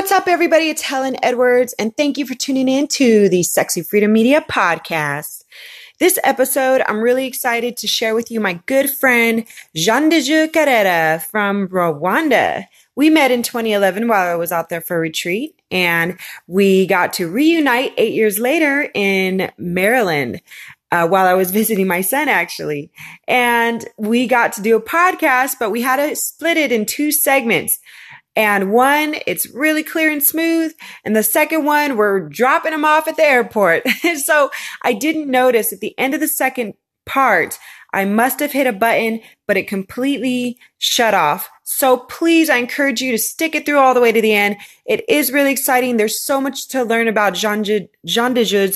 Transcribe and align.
what's 0.00 0.12
up, 0.12 0.28
everybody? 0.28 0.70
It's 0.70 0.80
Helen 0.80 1.22
Edwards, 1.22 1.74
and 1.78 1.94
thank 1.94 2.16
you 2.16 2.24
for 2.24 2.34
tuning 2.34 2.70
in 2.70 2.88
to 2.88 3.28
the 3.28 3.42
Sexy 3.42 3.82
Freedom 3.82 4.10
Media 4.10 4.42
podcast. 4.50 5.44
This 5.98 6.18
episode, 6.24 6.80
I'm 6.86 7.02
really 7.02 7.26
excited 7.26 7.76
to 7.76 7.86
share 7.86 8.14
with 8.14 8.30
you 8.30 8.40
my 8.40 8.54
good 8.64 8.88
friend, 8.88 9.44
Jean 9.76 10.08
de 10.08 10.22
Dieu 10.22 10.48
Carrera 10.48 11.22
from 11.30 11.68
Rwanda. 11.68 12.64
We 12.96 13.10
met 13.10 13.30
in 13.30 13.42
2011 13.42 14.08
while 14.08 14.26
I 14.26 14.36
was 14.36 14.52
out 14.52 14.70
there 14.70 14.80
for 14.80 14.96
a 14.96 15.00
retreat, 15.00 15.60
and 15.70 16.18
we 16.46 16.86
got 16.86 17.12
to 17.14 17.30
reunite 17.30 17.92
eight 17.98 18.14
years 18.14 18.38
later 18.38 18.90
in 18.94 19.52
Maryland. 19.58 20.40
Uh, 20.92 21.06
while 21.06 21.26
I 21.26 21.34
was 21.34 21.50
visiting 21.52 21.86
my 21.86 22.00
son, 22.00 22.28
actually. 22.28 22.90
And 23.28 23.86
we 23.98 24.26
got 24.26 24.54
to 24.54 24.62
do 24.62 24.76
a 24.76 24.82
podcast, 24.82 25.56
but 25.60 25.70
we 25.70 25.82
had 25.82 25.96
to 25.96 26.16
split 26.16 26.56
it 26.56 26.72
in 26.72 26.86
two 26.86 27.12
segments. 27.12 27.78
And 28.40 28.72
one, 28.72 29.16
it's 29.26 29.50
really 29.50 29.82
clear 29.82 30.10
and 30.10 30.22
smooth. 30.22 30.72
And 31.04 31.14
the 31.14 31.22
second 31.22 31.66
one, 31.66 31.98
we're 31.98 32.26
dropping 32.26 32.70
them 32.70 32.86
off 32.86 33.06
at 33.06 33.16
the 33.16 33.22
airport. 33.22 33.86
so 34.24 34.50
I 34.82 34.94
didn't 34.94 35.30
notice 35.30 35.74
at 35.74 35.80
the 35.80 35.94
end 35.98 36.14
of 36.14 36.20
the 36.20 36.26
second 36.26 36.72
part, 37.04 37.58
I 37.92 38.06
must 38.06 38.40
have 38.40 38.52
hit 38.52 38.66
a 38.66 38.72
button, 38.72 39.20
but 39.46 39.58
it 39.58 39.68
completely 39.68 40.58
shut 40.78 41.12
off. 41.12 41.50
So 41.64 41.98
please, 41.98 42.48
I 42.48 42.56
encourage 42.56 43.02
you 43.02 43.12
to 43.12 43.18
stick 43.18 43.54
it 43.54 43.66
through 43.66 43.78
all 43.78 43.92
the 43.92 44.00
way 44.00 44.10
to 44.10 44.22
the 44.22 44.32
end. 44.32 44.56
It 44.86 45.04
is 45.06 45.30
really 45.30 45.52
exciting. 45.52 45.98
There's 45.98 46.18
so 46.18 46.40
much 46.40 46.68
to 46.68 46.82
learn 46.82 47.08
about 47.08 47.34
Jean, 47.34 47.62
Jean 48.06 48.32
de 48.32 48.72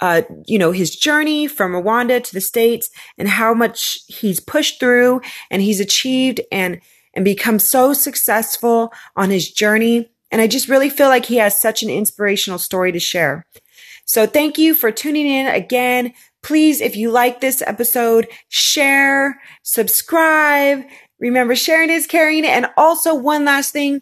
uh, 0.00 0.22
you 0.46 0.60
know, 0.60 0.70
his 0.70 0.94
journey 0.94 1.48
from 1.48 1.72
Rwanda 1.72 2.22
to 2.22 2.32
the 2.32 2.40
States 2.40 2.88
and 3.18 3.28
how 3.28 3.52
much 3.52 3.98
he's 4.06 4.38
pushed 4.38 4.78
through 4.78 5.22
and 5.50 5.60
he's 5.60 5.80
achieved 5.80 6.40
and 6.52 6.80
and 7.14 7.24
become 7.24 7.58
so 7.58 7.92
successful 7.92 8.92
on 9.16 9.30
his 9.30 9.50
journey. 9.50 10.10
And 10.30 10.40
I 10.40 10.46
just 10.46 10.68
really 10.68 10.90
feel 10.90 11.08
like 11.08 11.26
he 11.26 11.36
has 11.36 11.60
such 11.60 11.82
an 11.82 11.90
inspirational 11.90 12.58
story 12.58 12.92
to 12.92 12.98
share. 12.98 13.46
So 14.04 14.26
thank 14.26 14.58
you 14.58 14.74
for 14.74 14.90
tuning 14.90 15.26
in 15.26 15.46
again. 15.46 16.14
Please, 16.42 16.80
if 16.80 16.96
you 16.96 17.10
like 17.10 17.40
this 17.40 17.62
episode, 17.62 18.28
share, 18.48 19.40
subscribe. 19.62 20.84
Remember, 21.18 21.54
sharing 21.54 21.90
is 21.90 22.06
caring. 22.06 22.46
And 22.46 22.68
also 22.76 23.14
one 23.14 23.44
last 23.44 23.72
thing. 23.72 24.00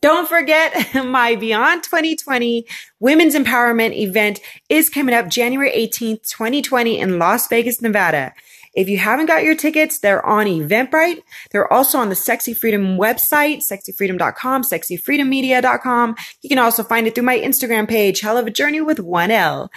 Don't 0.00 0.28
forget 0.28 0.94
my 1.06 1.36
Beyond 1.36 1.82
2020 1.82 2.66
Women's 3.00 3.34
Empowerment 3.34 3.96
event 3.96 4.40
is 4.68 4.90
coming 4.90 5.14
up 5.14 5.28
January 5.28 5.70
18th, 5.70 6.28
2020 6.28 6.98
in 6.98 7.18
Las 7.18 7.48
Vegas, 7.48 7.80
Nevada. 7.80 8.32
If 8.76 8.90
you 8.90 8.98
haven't 8.98 9.26
got 9.26 9.42
your 9.42 9.56
tickets, 9.56 9.98
they're 9.98 10.24
on 10.24 10.46
Eventbrite. 10.46 11.22
They're 11.50 11.72
also 11.72 11.98
on 11.98 12.10
the 12.10 12.14
Sexy 12.14 12.52
Freedom 12.52 12.98
website, 12.98 13.62
sexyfreedom.com, 13.68 14.62
sexyfreedommedia.com. 14.62 16.14
You 16.42 16.48
can 16.48 16.58
also 16.58 16.82
find 16.82 17.06
it 17.06 17.14
through 17.14 17.24
my 17.24 17.38
Instagram 17.38 17.88
page, 17.88 18.20
Hell 18.20 18.36
of 18.36 18.46
a 18.46 18.50
Journey 18.50 18.82
with 18.82 19.00
one 19.00 19.30
L. 19.30 19.70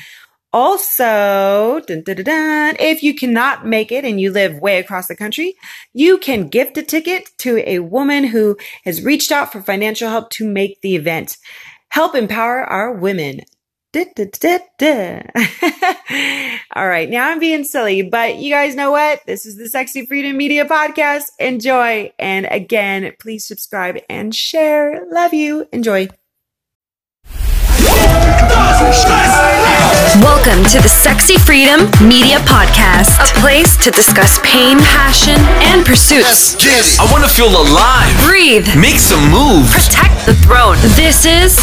Also, 0.51 1.79
dun, 1.85 2.01
dun, 2.01 2.23
dun, 2.23 2.75
if 2.79 3.03
you 3.03 3.13
cannot 3.13 3.67
make 3.67 3.91
it 3.91 4.03
and 4.03 4.19
you 4.19 4.31
live 4.31 4.59
way 4.59 4.79
across 4.79 5.07
the 5.07 5.15
country, 5.15 5.55
you 5.93 6.17
can 6.17 6.47
gift 6.47 6.75
a 6.77 6.83
ticket 6.83 7.29
to 7.37 7.57
a 7.69 7.79
woman 7.79 8.23
who 8.23 8.57
has 8.83 9.03
reached 9.03 9.31
out 9.31 9.51
for 9.51 9.61
financial 9.61 10.09
help 10.09 10.31
to 10.31 10.45
make 10.45 10.81
the 10.81 10.95
event. 10.95 11.37
Help 11.89 12.15
empower 12.15 12.63
our 12.63 12.91
women. 12.91 13.41
Da, 13.91 14.05
da, 14.15 14.59
da, 14.77 15.21
All 16.75 16.87
right, 16.87 17.09
now 17.09 17.29
I'm 17.29 17.39
being 17.39 17.63
silly, 17.63 18.03
but 18.03 18.35
you 18.35 18.53
guys 18.53 18.75
know 18.75 18.91
what? 18.91 19.21
This 19.25 19.47
is 19.47 19.57
the 19.57 19.67
Sexy 19.67 20.05
Freedom 20.05 20.37
Media 20.37 20.65
Podcast. 20.65 21.23
Enjoy. 21.39 22.13
And 22.19 22.47
again, 22.51 23.11
please 23.19 23.47
subscribe 23.47 23.97
and 24.07 24.35
share. 24.35 25.07
Love 25.11 25.33
you. 25.33 25.67
Enjoy. 25.73 26.07
Welcome 30.21 30.63
to 30.65 30.79
the 30.81 30.89
Sexy 30.89 31.39
Freedom 31.39 31.89
Media 32.07 32.37
Podcast, 32.45 33.17
a 33.19 33.39
place 33.41 33.75
to 33.77 33.89
discuss 33.89 34.39
pain, 34.43 34.77
passion, 34.79 35.35
and 35.65 35.83
pursuits. 35.83 36.55
I 36.99 37.11
want 37.11 37.23
to 37.23 37.29
feel 37.29 37.49
alive. 37.49 38.13
Breathe. 38.23 38.67
Make 38.79 38.99
some 38.99 39.31
moves. 39.31 39.73
Protect 39.73 40.25
the 40.27 40.35
throne. 40.35 40.77
This 40.93 41.25
is 41.25 41.57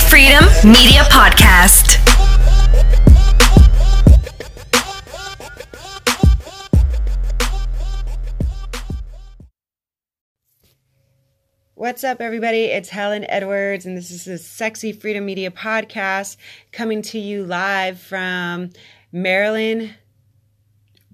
Freedom 0.00 0.44
Media 0.64 1.02
Podcast. 1.10 1.98
What's 11.74 12.04
up, 12.04 12.20
everybody? 12.20 12.64
It's 12.64 12.88
Helen 12.88 13.24
Edwards, 13.28 13.86
and 13.86 13.96
this 13.96 14.10
is 14.10 14.24
the 14.24 14.38
Sexy 14.38 14.92
Freedom 14.92 15.24
Media 15.24 15.50
Podcast 15.50 16.36
coming 16.70 17.02
to 17.02 17.18
you 17.18 17.44
live 17.44 17.98
from 17.98 18.70
Maryland, 19.10 19.94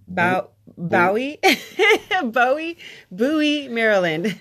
Bow- 0.07 0.51
Bowie, 0.77 1.39
Bowie, 2.25 2.79
Bowie, 3.11 3.69
Maryland. 3.69 4.41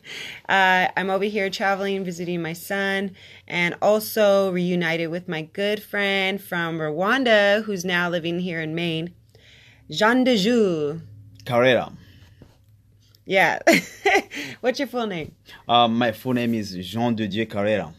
Uh, 0.49 0.87
I'm 0.97 1.09
over 1.09 1.23
here 1.25 1.49
traveling, 1.49 2.03
visiting 2.03 2.41
my 2.41 2.53
son, 2.53 3.15
and 3.47 3.75
also 3.81 4.51
reunited 4.51 5.09
with 5.09 5.27
my 5.27 5.43
good 5.43 5.81
friend 5.81 6.41
from 6.41 6.79
Rwanda, 6.79 7.63
who's 7.63 7.85
now 7.85 8.09
living 8.09 8.39
here 8.39 8.61
in 8.61 8.75
Maine, 8.75 9.13
Jean 9.89 10.23
de 10.23 10.37
Dieu. 10.37 11.01
Carrera. 11.45 11.91
Yeah. 13.25 13.59
What's 14.61 14.79
your 14.79 14.87
full 14.87 15.07
name? 15.07 15.33
Uh, 15.67 15.87
my 15.87 16.11
full 16.11 16.33
name 16.33 16.53
is 16.53 16.73
Jean 16.73 17.15
de 17.15 17.27
Dieu 17.27 17.45
Carrera. 17.45 17.93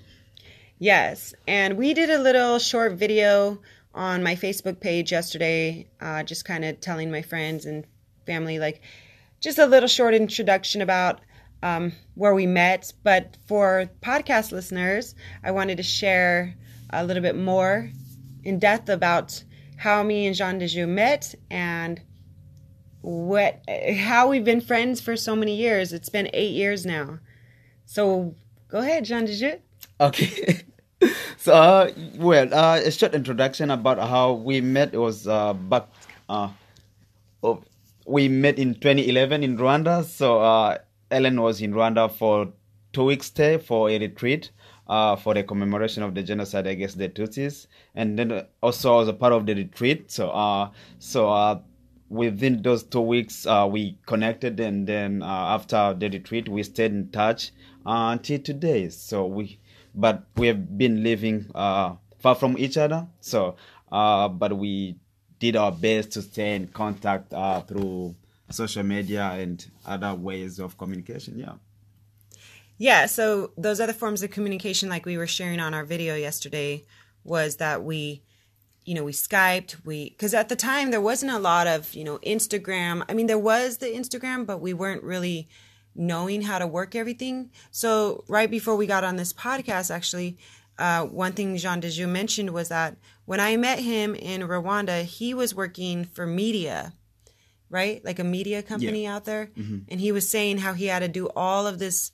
Yes. 0.79 1.35
And 1.47 1.77
we 1.77 1.95
did 1.95 2.11
a 2.11 2.19
little 2.19 2.59
short 2.59 2.93
video 2.93 3.59
on 3.95 4.23
my 4.23 4.37
Facebook 4.37 4.81
page 4.81 5.13
yesterday, 5.13 5.87
uh, 6.01 6.23
just 6.23 6.45
kind 6.45 6.65
of 6.65 6.81
telling 6.81 7.11
my 7.11 7.23
friends 7.23 7.67
and 7.67 7.85
family, 8.27 8.59
like, 8.59 8.81
just 9.41 9.59
a 9.59 9.67
little 9.67 9.89
short 9.89 10.15
introduction 10.15 10.83
about 10.83 11.21
um, 11.63 11.93
where 12.15 12.35
we 12.35 12.47
met. 12.47 12.93
But 13.03 13.37
for 13.47 13.91
podcast 14.03 14.53
listeners, 14.53 15.15
I 15.43 15.51
wanted 15.51 15.77
to 15.79 15.83
share 15.83 16.55
a 16.91 17.05
little 17.05 17.23
bit 17.23 17.37
more 17.37 17.91
in 18.45 18.59
depth 18.59 18.89
about 18.89 19.43
how 19.77 20.03
me 20.03 20.27
and 20.27 20.35
Jean 20.35 20.59
de 20.59 20.67
Dieu 20.67 20.87
met 20.87 21.35
and 21.51 22.01
what 23.01 23.63
how 23.97 24.29
we've 24.29 24.45
been 24.45 24.61
friends 24.61 25.01
for 25.01 25.17
so 25.17 25.37
many 25.37 25.55
years. 25.55 25.93
It's 25.93 26.09
been 26.09 26.29
eight 26.33 26.53
years 26.53 26.85
now. 26.85 27.19
So 27.87 28.35
go 28.69 28.79
ahead, 28.79 29.05
Jean 29.05 29.25
de 29.25 29.37
Dieu. 29.37 29.59
Okay. 30.01 30.63
so, 31.37 31.53
uh, 31.53 31.91
well, 32.17 32.53
uh, 32.53 32.81
a 32.85 32.91
short 32.91 33.15
introduction 33.15 33.71
about 33.71 33.99
how 33.99 34.33
we 34.33 34.61
met 34.61 34.95
it 34.95 34.99
was 34.99 35.27
uh, 35.27 35.53
back. 35.55 35.89
Uh, 36.29 36.49
oh, 37.43 37.63
we 38.07 38.29
met 38.29 38.59
in 38.59 38.75
2011 38.75 39.43
in 39.45 39.57
Rwanda. 39.57 40.05
So 40.05 40.41
uh, 40.41 40.79
Ellen 41.11 41.41
was 41.41 41.61
in 41.61 41.73
Rwanda 41.73 42.11
for 42.11 42.53
two 42.93 43.05
weeks 43.05 43.27
stay 43.27 43.59
for 43.59 43.91
a 43.91 43.99
retreat. 43.99 44.51
Uh, 44.89 45.15
for 45.15 45.35
the 45.35 45.43
commemoration 45.43 46.03
of 46.03 46.15
the 46.15 46.23
genocide 46.23 46.67
against 46.67 46.97
the 46.97 47.11
Tutsis, 47.11 47.67
and 47.95 48.19
then 48.19 48.47
also 48.63 48.95
I 48.95 48.97
was 48.97 49.09
a 49.09 49.13
part 49.13 49.35
of 49.35 49.45
the 49.45 49.55
retreat. 49.55 50.11
So, 50.11 50.31
uh, 50.31 50.71
so 50.99 51.29
uh, 51.29 51.61
within 52.09 52.63
those 52.63 52.85
two 52.85 53.03
weeks 53.03 53.47
uh, 53.47 53.69
we 53.71 53.99
connected 54.07 54.59
and 54.61 54.87
then 54.87 55.23
uh, 55.23 55.27
after 55.27 55.95
the 55.99 56.09
retreat 56.09 56.49
we 56.49 56.63
stayed 56.63 56.93
in 56.93 57.11
touch 57.11 57.51
uh, 57.85 58.11
until 58.13 58.39
today 58.39 58.89
so 58.89 59.27
we 59.27 59.59
but 59.95 60.25
we 60.37 60.47
have 60.47 60.79
been 60.79 61.03
living 61.03 61.45
far 61.53 62.35
from 62.39 62.57
each 62.57 62.79
other 62.79 63.07
so 63.21 63.57
but 63.91 64.57
we 64.57 64.97
did 65.39 65.55
our 65.55 65.71
best 65.71 66.13
to 66.13 66.23
stay 66.23 66.55
in 66.55 66.67
contact 66.69 67.31
through 67.69 68.15
social 68.51 68.83
media 68.83 69.25
and 69.33 69.67
other 69.87 70.15
ways 70.15 70.59
of 70.59 70.77
communication 70.79 71.39
yeah 71.39 71.55
yeah 72.79 73.07
so 73.07 73.51
those 73.57 73.81
other 73.81 73.93
forms 73.93 74.23
of 74.23 74.31
communication 74.31 74.89
like 74.89 75.05
we 75.07 75.19
were 75.19 75.27
sharing 75.27 75.61
on 75.61 75.75
our 75.75 75.85
video 75.85 76.15
yesterday 76.15 76.83
was 77.25 77.57
that 77.57 77.83
we 77.83 78.23
you 78.89 78.95
know, 78.95 79.05
we 79.05 79.13
Skyped, 79.13 79.85
we, 79.85 80.09
because 80.09 80.33
at 80.33 80.49
the 80.49 80.57
time 80.57 80.91
there 80.91 81.01
wasn't 81.01 81.31
a 81.31 81.39
lot 81.39 81.67
of, 81.67 81.93
you 81.93 82.03
know, 82.05 82.17
Instagram. 82.21 83.05
I 83.07 83.13
mean, 83.13 83.27
there 83.27 83.39
was 83.39 83.77
the 83.77 83.87
Instagram, 83.87 84.47
but 84.47 84.63
we 84.63 84.73
weren't 84.73 85.03
really 85.03 85.47
knowing 85.95 86.41
how 86.41 86.59
to 86.59 86.67
work 86.67 86.95
everything. 86.95 87.51
So, 87.71 88.25
right 88.29 88.51
before 88.51 88.77
we 88.77 88.87
got 88.87 89.05
on 89.05 89.17
this 89.17 89.35
podcast, 89.35 89.95
actually, 89.95 90.39
uh, 90.79 91.05
one 91.05 91.33
thing 91.33 91.55
Jean 91.59 91.81
de 91.81 91.91
Dieu 91.91 92.07
mentioned 92.07 92.55
was 92.55 92.71
that 92.71 92.97
when 93.27 93.41
I 93.41 93.59
met 93.59 93.81
him 93.81 94.15
in 94.15 94.41
Rwanda, 94.41 95.03
he 95.03 95.35
was 95.35 95.55
working 95.55 96.07
for 96.07 96.27
media, 96.27 96.95
right? 97.71 98.05
Like 98.05 98.19
a 98.19 98.25
media 98.25 98.63
company 98.63 99.03
Yeah. 99.05 99.17
out 99.17 99.25
there. 99.25 99.51
Mhm. 99.57 99.85
And 99.89 100.01
he 100.01 100.13
was 100.13 100.29
saying 100.29 100.59
how 100.59 100.73
he 100.75 100.87
had 100.87 101.01
to 101.01 101.09
do 101.09 101.29
all 101.37 101.67
of 101.67 101.79
this 101.79 102.13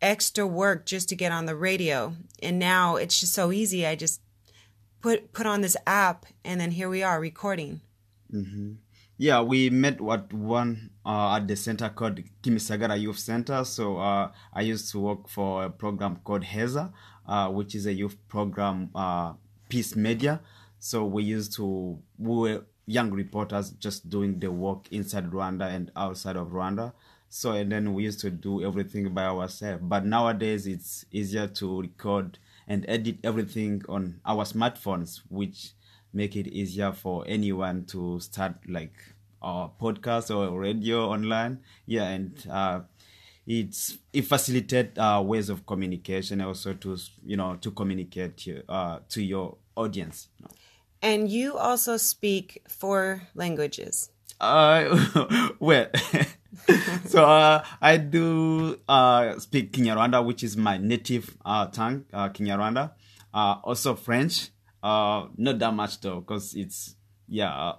extra 0.00 0.46
work 0.46 0.86
just 0.86 1.08
to 1.08 1.16
get 1.16 1.32
on 1.32 1.46
the 1.46 1.56
radio. 1.56 2.14
And 2.42 2.58
now 2.58 2.96
it's 2.96 3.20
just 3.20 3.32
so 3.32 3.52
easy. 3.52 3.86
I 3.86 3.94
just 3.96 4.20
put 5.00 5.32
put 5.32 5.46
on 5.46 5.60
this 5.60 5.76
app 5.86 6.26
and 6.44 6.60
then 6.60 6.70
here 6.72 6.88
we 6.88 7.02
are 7.02 7.20
recording. 7.20 7.80
hmm 8.30 8.72
Yeah, 9.16 9.42
we 9.42 9.70
met 9.70 10.00
at 10.10 10.32
one 10.32 10.90
uh, 11.06 11.36
at 11.36 11.46
the 11.46 11.54
center 11.56 11.88
called 11.88 12.18
Kimisagara 12.42 12.98
Youth 13.00 13.18
Center. 13.18 13.64
So 13.64 13.98
uh, 13.98 14.32
I 14.52 14.62
used 14.62 14.90
to 14.92 14.98
work 14.98 15.28
for 15.28 15.64
a 15.66 15.70
program 15.70 16.16
called 16.24 16.42
HEZA, 16.42 16.90
uh, 17.28 17.48
which 17.50 17.74
is 17.76 17.86
a 17.86 17.92
youth 17.92 18.16
program, 18.28 18.90
uh, 18.94 19.34
Peace 19.68 19.94
Media. 19.94 20.40
So 20.80 21.04
we 21.06 21.22
used 21.22 21.52
to 21.56 21.98
we 22.18 22.34
were 22.42 22.64
young 22.86 23.10
reporters 23.10 23.70
just 23.72 24.08
doing 24.10 24.38
the 24.38 24.50
work 24.50 24.88
inside 24.90 25.30
Rwanda 25.30 25.72
and 25.74 25.90
outside 25.96 26.36
of 26.36 26.48
Rwanda. 26.48 26.92
So 27.28 27.52
and 27.52 27.70
then 27.72 27.94
we 27.94 28.04
used 28.04 28.20
to 28.20 28.30
do 28.30 28.62
everything 28.64 29.12
by 29.12 29.24
ourselves. 29.24 29.82
But 29.84 30.04
nowadays 30.06 30.66
it's 30.66 31.04
easier 31.10 31.46
to 31.48 31.80
record 31.82 32.38
and 32.68 32.84
edit 32.88 33.18
everything 33.24 33.82
on 33.88 34.20
our 34.24 34.44
smartphones, 34.44 35.20
which 35.28 35.72
make 36.12 36.36
it 36.36 36.46
easier 36.48 36.92
for 36.92 37.24
anyone 37.26 37.84
to 37.86 38.20
start 38.20 38.54
like 38.68 38.94
a 39.42 39.68
podcast 39.80 40.34
or 40.34 40.58
radio 40.58 41.08
online. 41.08 41.60
Yeah, 41.86 42.08
and 42.08 42.46
uh, 42.50 42.80
it's 43.46 43.98
it 44.12 44.22
facilitates 44.22 44.98
uh, 44.98 45.22
ways 45.24 45.48
of 45.50 45.66
communication 45.66 46.40
also 46.40 46.74
to 46.74 46.96
you 47.24 47.36
know 47.36 47.56
to 47.60 47.70
communicate 47.70 48.46
uh, 48.68 49.00
to 49.08 49.22
your 49.22 49.56
audience. 49.76 50.28
you 50.38 50.44
know. 50.44 50.50
And 51.04 51.28
you 51.28 51.58
also 51.58 51.98
speak 51.98 52.64
four 52.66 53.28
languages. 53.34 54.08
Uh, 54.40 55.52
well, 55.60 55.88
so 57.04 57.24
uh, 57.24 57.62
I 57.82 57.98
do 57.98 58.80
uh, 58.88 59.38
speak 59.38 59.72
Kinyarwanda, 59.72 60.24
which 60.24 60.42
is 60.42 60.56
my 60.56 60.78
native 60.78 61.36
uh, 61.44 61.66
tongue, 61.66 62.06
uh, 62.10 62.30
Kinyarwanda. 62.30 62.92
Uh, 63.34 63.56
also 63.62 63.94
French, 63.94 64.48
uh, 64.82 65.26
not 65.36 65.58
that 65.58 65.74
much 65.74 66.00
though, 66.00 66.20
because 66.20 66.54
it's 66.54 66.96
yeah. 67.28 67.52
Uh, 67.52 67.74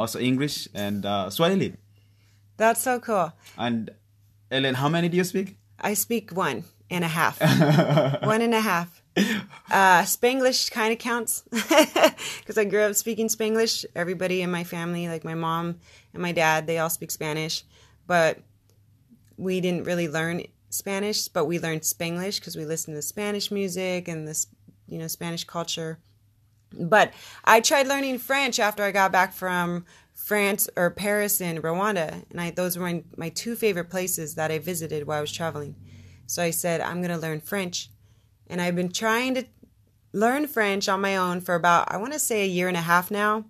also 0.00 0.18
English 0.18 0.66
and 0.74 1.04
uh, 1.04 1.28
Swahili. 1.28 1.76
That's 2.56 2.80
so 2.80 3.00
cool. 3.00 3.32
And 3.58 3.90
Ellen, 4.50 4.76
how 4.76 4.88
many 4.88 5.10
do 5.10 5.18
you 5.18 5.24
speak? 5.24 5.58
I 5.78 5.92
speak 5.92 6.30
one 6.32 6.64
and 6.88 7.04
a 7.04 7.08
half. 7.08 7.38
one 8.22 8.40
and 8.40 8.54
a 8.54 8.60
half. 8.60 9.01
Uh, 9.70 10.02
Spanglish 10.02 10.70
kind 10.70 10.92
of 10.92 10.98
counts 10.98 11.44
because 11.50 12.58
I 12.58 12.64
grew 12.64 12.82
up 12.82 12.94
speaking 12.94 13.28
Spanglish. 13.28 13.86
Everybody 13.96 14.42
in 14.42 14.50
my 14.50 14.64
family, 14.64 15.08
like 15.08 15.24
my 15.24 15.34
mom 15.34 15.78
and 16.12 16.20
my 16.20 16.32
dad, 16.32 16.66
they 16.66 16.76
all 16.76 16.90
speak 16.90 17.10
Spanish, 17.10 17.64
but 18.06 18.38
we 19.38 19.62
didn't 19.62 19.84
really 19.84 20.08
learn 20.08 20.42
Spanish, 20.68 21.28
but 21.28 21.46
we 21.46 21.58
learned 21.58 21.82
Spanglish 21.82 22.38
because 22.38 22.54
we 22.56 22.66
listened 22.66 22.96
to 22.96 23.02
Spanish 23.02 23.50
music 23.50 24.08
and 24.08 24.28
this, 24.28 24.46
you 24.86 24.98
know, 24.98 25.06
Spanish 25.06 25.44
culture. 25.44 25.98
But 26.78 27.12
I 27.44 27.60
tried 27.60 27.86
learning 27.86 28.18
French 28.18 28.58
after 28.58 28.82
I 28.82 28.90
got 28.90 29.12
back 29.12 29.32
from 29.32 29.84
France 30.14 30.68
or 30.76 30.90
Paris 30.90 31.40
and 31.40 31.62
Rwanda, 31.62 32.24
and 32.30 32.40
I 32.40 32.50
those 32.50 32.76
were 32.76 32.84
my, 32.84 33.04
my 33.16 33.28
two 33.30 33.56
favorite 33.56 33.90
places 33.90 34.34
that 34.34 34.50
I 34.50 34.58
visited 34.58 35.06
while 35.06 35.18
I 35.18 35.22
was 35.22 35.32
traveling. 35.32 35.76
So 36.26 36.42
I 36.42 36.50
said 36.50 36.80
I'm 36.80 37.02
going 37.02 37.10
to 37.10 37.18
learn 37.18 37.40
French, 37.40 37.90
and 38.52 38.60
I've 38.60 38.76
been 38.76 38.92
trying 38.92 39.34
to 39.34 39.44
learn 40.12 40.46
French 40.46 40.86
on 40.88 41.00
my 41.00 41.16
own 41.16 41.40
for 41.40 41.54
about 41.54 41.90
I 41.90 41.96
want 41.96 42.12
to 42.12 42.18
say 42.18 42.42
a 42.44 42.46
year 42.46 42.68
and 42.68 42.76
a 42.76 42.82
half 42.82 43.10
now, 43.10 43.44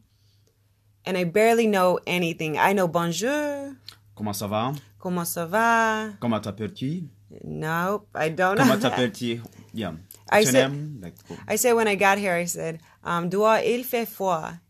and 1.04 1.18
I 1.18 1.24
barely 1.24 1.66
know 1.66 1.98
anything. 2.06 2.56
I 2.56 2.72
know 2.72 2.86
bonjour, 2.86 3.74
Comment 4.14 4.32
ça 4.34 4.48
va? 4.48 4.72
comment 5.00 5.26
ça 5.26 5.44
va? 5.48 6.12
Comment 6.20 6.40
t'appelles-tu? 6.40 7.08
Nope, 7.42 8.08
I 8.14 8.28
don't 8.28 8.56
know. 8.56 8.64
Comment 8.64 8.78
t'appelles-tu? 8.80 9.40
Yeah. 9.74 9.94
I 10.30 10.44
said-? 10.44 11.02
Like, 11.02 11.14
I 11.48 11.56
said 11.56 11.72
when 11.74 11.88
I 11.88 11.96
got 11.96 12.18
here, 12.18 12.34
I 12.34 12.44
said, 12.46 12.78
um, 13.02 13.28
"Dehors 13.28 13.62
il 13.66 13.82
fait 13.84 14.06
froid," 14.06 14.60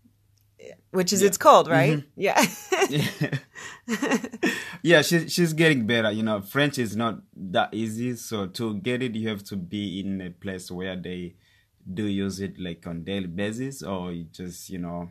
which 0.93 1.13
is 1.13 1.23
it's 1.23 1.39
cold, 1.39 1.69
right? 1.69 2.05
Yeah. 2.17 2.45
yeah, 4.83 5.03
she's 5.03 5.33
she's 5.33 5.53
getting 5.55 5.87
better. 5.87 6.11
You 6.11 6.23
know, 6.23 6.41
French 6.43 6.79
is 6.79 6.95
not 6.95 7.21
that 7.35 7.73
easy. 7.73 8.15
So 8.17 8.47
to 8.47 8.75
get 8.75 9.03
it, 9.03 9.15
you 9.15 9.29
have 9.29 9.43
to 9.45 9.57
be 9.57 10.01
in 10.01 10.21
a 10.21 10.31
place 10.31 10.71
where 10.71 10.95
they 10.95 11.35
do 11.93 12.05
use 12.05 12.41
it 12.41 12.59
like 12.59 12.87
on 12.87 13.05
daily 13.05 13.27
basis, 13.27 13.83
or 13.83 14.13
you 14.13 14.25
just 14.25 14.69
you 14.69 14.79
know, 14.79 15.09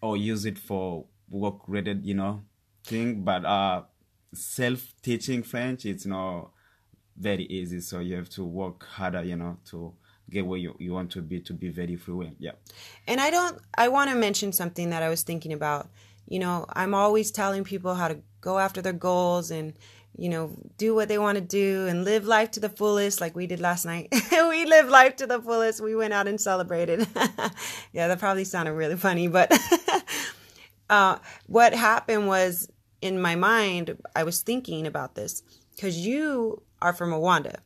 or 0.00 0.16
use 0.16 0.44
it 0.46 0.58
for 0.58 1.06
work 1.28 1.68
related, 1.68 2.06
you 2.06 2.14
know, 2.14 2.42
thing. 2.84 3.24
But 3.24 3.44
uh, 3.44 3.82
self 4.32 4.94
teaching 5.02 5.42
French, 5.42 5.84
it's 5.86 6.06
not 6.06 6.50
very 7.16 7.44
easy. 7.46 7.80
So 7.80 7.98
you 7.98 8.14
have 8.14 8.30
to 8.30 8.44
work 8.44 8.84
harder, 8.84 9.24
you 9.24 9.36
know, 9.36 9.58
to 9.70 9.92
get 10.30 10.46
where 10.46 10.58
you, 10.58 10.74
you 10.78 10.92
want 10.92 11.10
to 11.12 11.22
be 11.22 11.40
to 11.40 11.52
be 11.52 11.68
very 11.68 11.96
fluent. 11.96 12.36
Yeah. 12.38 12.52
And 13.06 13.20
I 13.20 13.30
don't, 13.30 13.58
I 13.76 13.88
want 13.88 14.10
to 14.10 14.16
mention 14.16 14.52
something 14.52 14.90
that 14.90 15.02
I 15.02 15.08
was 15.08 15.22
thinking 15.22 15.52
about. 15.52 15.88
You 16.28 16.38
know, 16.38 16.66
I'm 16.72 16.94
always 16.94 17.30
telling 17.30 17.64
people 17.64 17.94
how 17.94 18.08
to 18.08 18.18
go 18.40 18.58
after 18.58 18.80
their 18.80 18.94
goals 18.94 19.50
and, 19.50 19.74
you 20.16 20.28
know, 20.28 20.56
do 20.78 20.94
what 20.94 21.08
they 21.08 21.18
want 21.18 21.36
to 21.36 21.42
do 21.42 21.86
and 21.86 22.04
live 22.04 22.24
life 22.26 22.52
to 22.52 22.60
the 22.60 22.68
fullest, 22.68 23.20
like 23.20 23.36
we 23.36 23.46
did 23.46 23.60
last 23.60 23.84
night. 23.84 24.08
we 24.32 24.64
lived 24.64 24.88
life 24.88 25.16
to 25.16 25.26
the 25.26 25.40
fullest. 25.40 25.82
We 25.82 25.94
went 25.94 26.14
out 26.14 26.26
and 26.26 26.40
celebrated. 26.40 27.06
yeah, 27.92 28.08
that 28.08 28.18
probably 28.18 28.44
sounded 28.44 28.72
really 28.72 28.96
funny, 28.96 29.28
but 29.28 29.52
uh, 30.90 31.18
what 31.46 31.74
happened 31.74 32.26
was 32.26 32.68
in 33.02 33.20
my 33.20 33.34
mind, 33.34 33.98
I 34.16 34.24
was 34.24 34.40
thinking 34.40 34.86
about 34.86 35.14
this 35.14 35.42
because 35.74 35.98
you 35.98 36.62
are 36.80 36.94
from 36.94 37.10
Rwanda 37.10 37.56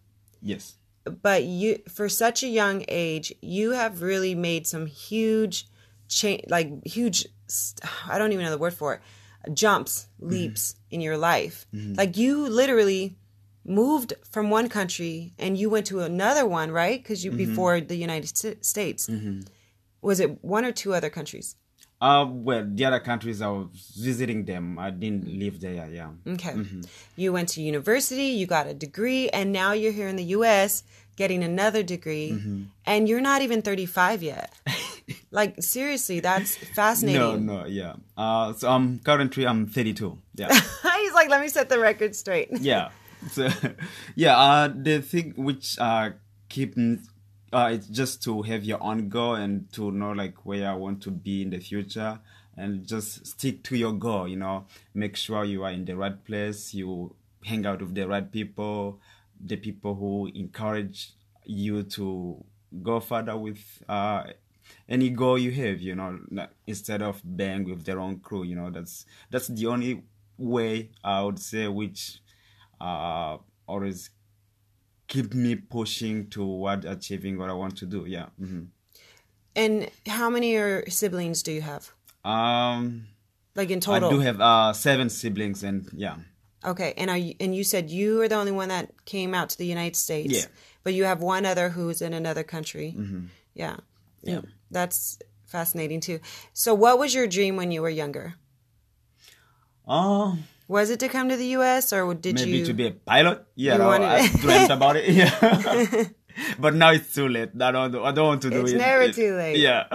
Yes. 0.43 0.77
But 1.11 1.45
you 1.45 1.79
for 1.89 2.09
such 2.09 2.43
a 2.43 2.49
young 2.49 2.85
age 2.89 3.33
you 3.41 3.73
have 3.73 4.03
really 4.03 4.35
made 4.35 4.67
some 4.67 4.87
huge 4.87 5.67
change 6.09 6.43
like 6.49 6.71
huge 6.87 7.27
i 8.09 8.19
don't 8.19 8.33
even 8.33 8.45
know 8.45 8.51
the 8.51 8.59
word 8.59 8.75
for 8.75 8.95
it 8.95 9.01
jumps 9.53 10.09
mm-hmm. 10.21 10.33
leaps 10.33 10.77
in 10.91 11.01
your 11.01 11.17
life. 11.17 11.67
Mm-hmm. 11.75 11.95
Like 11.95 12.17
you 12.17 12.49
literally 12.49 13.17
moved 13.65 14.15
from 14.31 14.51
one 14.51 14.69
country 14.69 15.35
and 15.39 15.59
you 15.59 15.69
went 15.69 15.87
to 15.87 16.01
another 16.01 16.47
one 16.47 16.71
right? 16.71 17.03
Because 17.03 17.25
you 17.25 17.31
mm-hmm. 17.31 17.39
before 17.39 17.81
the 17.81 17.97
united 17.97 18.37
St- 18.37 18.65
states. 18.65 19.09
Was 20.01 20.21
it 20.21 20.43
one 20.45 20.65
or 20.65 20.73
two 20.73 20.95
other 20.95 21.11
countries 21.11 21.57
Uh, 22.01 22.27
well, 22.29 22.65
the 22.67 22.85
other 22.85 23.01
countries 23.01 23.43
I 23.43 23.49
was 23.49 23.93
visiting 23.99 24.45
them. 24.45 24.79
I 24.79 24.91
didn't 24.91 25.27
live 25.27 25.61
there. 25.61 25.89
Yeah. 25.91 26.11
Okay. 26.27 26.55
You 27.17 27.33
went 27.33 27.49
to 27.51 27.63
university, 27.63 28.27
you 28.27 28.47
got 28.47 28.67
a 28.69 28.75
degree, 28.75 29.29
and 29.31 29.53
now 29.53 29.73
you're 29.73 29.93
here 29.93 30.07
in 30.09 30.17
the 30.17 30.25
US 30.39 30.85
getting 31.17 31.43
another 31.43 31.83
degree, 31.83 32.31
and 32.87 33.09
you're 33.09 33.21
not 33.21 33.43
even 33.43 33.61
35 33.63 34.23
yet. 34.23 34.55
like, 35.33 35.61
seriously, 35.61 36.21
that's 36.21 36.57
fascinating. 36.57 37.45
No, 37.45 37.63
no, 37.63 37.67
yeah. 37.67 37.95
Uh, 38.17 38.53
so 38.53 38.71
I'm 38.71 39.01
currently 39.01 39.45
I'm 39.45 39.67
32. 39.67 40.17
Yeah, 40.37 40.49
He's 40.99 41.13
like, 41.15 41.29
let 41.29 41.41
me 41.41 41.49
set 41.49 41.69
the 41.69 41.81
record 41.81 42.15
straight. 42.15 42.49
yeah. 42.61 42.91
So, 43.33 43.49
yeah. 44.15 44.39
Uh, 44.39 44.69
the 44.73 45.03
thing 45.03 45.35
which 45.37 45.77
uh 45.81 46.11
keep 46.49 46.77
uh 47.53 47.71
it's 47.73 47.87
just 47.87 48.23
to 48.25 48.43
have 48.43 48.65
your 48.65 48.83
own 48.83 49.09
goal 49.09 49.35
and 49.35 49.71
to 49.73 49.91
know 49.91 50.13
like 50.13 50.45
where 50.45 50.69
I 50.71 50.75
want 50.75 51.03
to 51.03 51.11
be 51.11 51.43
in 51.43 51.51
the 51.51 51.59
future 51.61 52.19
and 52.57 52.87
just 52.87 53.27
stick 53.27 53.63
to 53.65 53.77
your 53.77 53.93
goal. 53.93 54.27
You 54.29 54.37
know, 54.37 54.67
make 54.95 55.17
sure 55.17 55.45
you 55.45 55.65
are 55.65 55.71
in 55.71 55.85
the 55.85 55.97
right 55.97 56.23
place. 56.25 56.75
You 56.75 57.15
hang 57.45 57.65
out 57.67 57.81
with 57.81 57.95
the 57.95 58.07
right 58.09 58.31
people, 58.31 59.01
the 59.41 59.57
people 59.57 59.95
who 59.95 60.27
encourage 60.35 61.13
you 61.45 61.85
to 61.85 62.45
go 62.83 63.01
further 63.01 63.37
with 63.37 63.59
uh 63.89 64.25
any 64.89 65.11
goal 65.11 65.39
you 65.39 65.51
have 65.51 65.81
you 65.81 65.95
know 65.95 66.19
instead 66.67 67.03
of 67.03 67.21
bang 67.25 67.65
with 67.65 67.85
the 67.85 67.97
wrong 67.97 68.19
crew 68.21 68.43
you 68.45 68.55
know 68.55 68.71
that's 68.71 69.07
that's 69.31 69.49
the 69.49 69.67
only 69.67 70.03
way 70.37 70.91
i 71.03 71.23
would 71.23 71.39
say 71.39 71.67
which 71.69 72.21
uh 72.81 73.37
always 73.67 74.11
keep 75.09 75.35
me 75.35 75.57
pushing 75.57 76.29
toward 76.29 76.85
achieving 76.85 77.39
what 77.39 77.51
i 77.51 77.53
want 77.53 77.77
to 77.77 77.87
do 77.87 78.05
yeah 78.07 78.27
hmm 78.39 78.65
And 79.57 79.91
how 80.07 80.31
many 80.31 80.53
your 80.53 80.85
siblings 80.89 81.43
do 81.43 81.51
you 81.51 81.63
have? 81.63 81.91
um 82.25 83.09
Like 83.59 83.71
in 83.75 83.81
total, 83.81 84.09
i 84.09 84.13
do 84.15 84.21
have 84.21 84.39
uh 84.41 84.73
seven 84.73 85.09
siblings 85.11 85.65
and 85.65 85.89
yeah 85.93 86.17
okay. 86.65 86.93
And 86.97 87.11
are 87.11 87.17
you, 87.17 87.35
and 87.41 87.55
you 87.55 87.65
said 87.65 87.91
you 87.91 88.21
are 88.23 88.29
the 88.29 88.35
only 88.37 88.53
one 88.53 88.69
that 88.69 88.91
came 89.05 89.35
out 89.35 89.49
to 89.51 89.59
the 89.59 89.67
United 89.67 89.97
States. 89.97 90.35
Yeah. 90.35 90.47
But 90.85 90.93
you 90.95 91.05
have 91.05 91.21
one 91.23 91.47
other 91.47 91.71
who's 91.71 92.03
in 92.03 92.13
another 92.13 92.45
country. 92.45 92.97
Yeah. 93.55 93.77
Yeah. 94.23 94.43
That's 94.71 95.19
fascinating 95.47 96.01
too. 96.01 96.19
So 96.53 96.75
what 96.75 96.99
was 96.99 97.15
your 97.15 97.27
dream 97.27 97.57
when 97.57 97.71
you 97.73 97.83
were 97.83 97.95
younger? 98.03 98.35
uh 99.87 100.37
Was 100.69 100.91
it 100.91 101.01
to 101.01 101.09
come 101.09 101.29
to 101.31 101.37
the 101.37 101.47
U.S. 101.59 101.93
or 101.95 102.13
did 102.15 102.35
maybe 102.37 102.59
you? 102.59 102.67
to 102.67 102.75
be 102.75 102.87
a 102.89 102.91
pilot 102.93 103.45
yeah 103.57 103.77
You 103.77 103.83
I, 103.83 103.87
wanted 103.87 104.09
I 104.09 104.29
dreamt 104.45 104.71
about 104.71 104.97
it 104.97 105.09
yeah 105.09 106.05
but 106.59 106.75
now 106.75 106.91
it's 106.91 107.13
too 107.15 107.27
late 107.27 107.51
i 107.61 107.71
don't 107.73 107.95
i 107.97 108.13
don't 108.13 108.27
want 108.33 108.43
to 108.43 108.51
do 108.51 108.61
It's 108.61 108.71
it 108.73 108.75
It's 108.77 108.85
never 108.85 109.03
It- 109.03 109.15
too 109.15 109.33
late. 109.35 109.59
yeah 109.59 109.87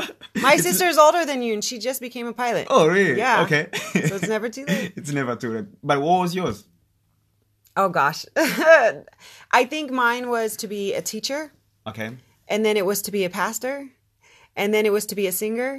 My 0.41 0.53
It's- 0.55 0.63
sister's 0.63 0.97
older 0.97 1.23
than 1.25 1.41
you, 1.45 1.53
and 1.53 1.63
she 1.63 1.77
just 1.79 2.01
became 2.01 2.27
a 2.27 2.33
pilot. 2.33 2.67
oh 2.69 2.87
really 2.87 3.17
Yeah. 3.17 3.43
okay 3.45 3.67
So 4.09 4.15
it's 4.17 4.27
never 4.27 4.49
too 4.49 4.65
late. 4.65 4.91
it's 4.99 5.11
never 5.13 5.35
too 5.35 5.51
late 5.55 5.67
but 5.83 6.01
what 6.01 6.19
was 6.25 6.33
yours 6.35 6.65
Oh 7.75 7.89
gosh, 7.89 8.23
I 9.51 9.65
think 9.65 9.89
mine 9.91 10.29
was 10.29 10.55
to 10.57 10.67
be 10.67 10.93
a 10.93 11.01
teacher, 11.01 11.51
okay 11.87 12.09
and 12.47 12.63
then 12.65 12.77
it 12.77 12.85
was 12.85 13.01
to 13.03 13.11
be 13.11 13.23
a 13.25 13.31
pastor, 13.31 13.89
and 14.55 14.71
then 14.73 14.85
it 14.85 14.91
was 14.93 15.05
to 15.07 15.15
be 15.15 15.25
a 15.25 15.31
singer, 15.31 15.71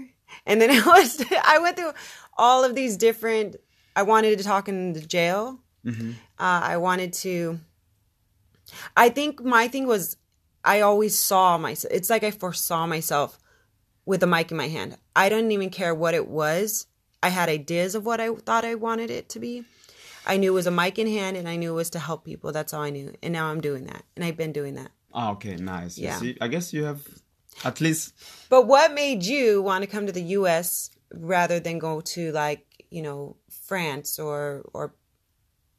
and 0.46 0.60
then 0.60 0.70
it 0.70 0.84
was. 0.86 1.24
I 1.54 1.58
went 1.60 1.76
through 1.76 1.92
all 2.36 2.64
of 2.64 2.74
these 2.74 2.96
different. 2.96 3.56
I 3.96 4.02
wanted 4.02 4.38
to 4.38 4.44
talk 4.44 4.68
in 4.68 4.92
the 4.92 5.00
jail. 5.00 5.60
Uh, 5.86 5.92
I 6.38 6.76
wanted 6.78 7.12
to. 7.24 7.60
I 8.96 9.10
think 9.10 9.42
my 9.44 9.68
thing 9.68 9.86
was, 9.86 10.16
I 10.64 10.80
always 10.80 11.18
saw 11.18 11.58
myself. 11.58 11.92
It's 11.92 12.08
like 12.08 12.24
I 12.24 12.30
foresaw 12.30 12.86
myself 12.86 13.38
with 14.06 14.22
a 14.22 14.26
mic 14.26 14.50
in 14.50 14.56
my 14.56 14.68
hand. 14.68 14.96
I 15.14 15.28
didn't 15.28 15.52
even 15.52 15.70
care 15.70 15.94
what 15.94 16.14
it 16.14 16.26
was. 16.26 16.86
I 17.22 17.28
had 17.28 17.48
ideas 17.48 17.94
of 17.94 18.04
what 18.06 18.20
I 18.20 18.34
thought 18.34 18.64
I 18.64 18.74
wanted 18.74 19.10
it 19.10 19.28
to 19.30 19.40
be. 19.40 19.64
I 20.26 20.38
knew 20.38 20.52
it 20.52 20.54
was 20.54 20.66
a 20.66 20.70
mic 20.70 20.98
in 20.98 21.06
hand, 21.06 21.36
and 21.36 21.46
I 21.48 21.56
knew 21.56 21.72
it 21.72 21.76
was 21.76 21.90
to 21.90 21.98
help 21.98 22.24
people. 22.24 22.50
That's 22.50 22.72
all 22.72 22.82
I 22.82 22.90
knew. 22.90 23.12
And 23.22 23.32
now 23.32 23.46
I'm 23.46 23.60
doing 23.60 23.84
that, 23.84 24.04
and 24.16 24.24
I've 24.24 24.36
been 24.38 24.52
doing 24.52 24.74
that. 24.74 24.90
Ah, 25.12 25.32
okay, 25.32 25.56
nice. 25.56 25.98
Yeah. 25.98 26.18
see, 26.18 26.36
I 26.40 26.48
guess 26.48 26.72
you 26.72 26.84
have 26.84 27.02
at 27.64 27.80
least. 27.80 28.14
But 28.48 28.66
what 28.66 28.92
made 28.92 29.22
you 29.22 29.62
want 29.62 29.82
to 29.82 29.86
come 29.86 30.06
to 30.06 30.12
the 30.12 30.22
U.S. 30.38 30.90
rather 31.12 31.60
than 31.60 31.78
go 31.78 32.00
to 32.00 32.32
like 32.32 32.66
you 32.90 33.02
know 33.02 33.36
France 33.74 34.18
or 34.18 34.62
or 34.72 34.94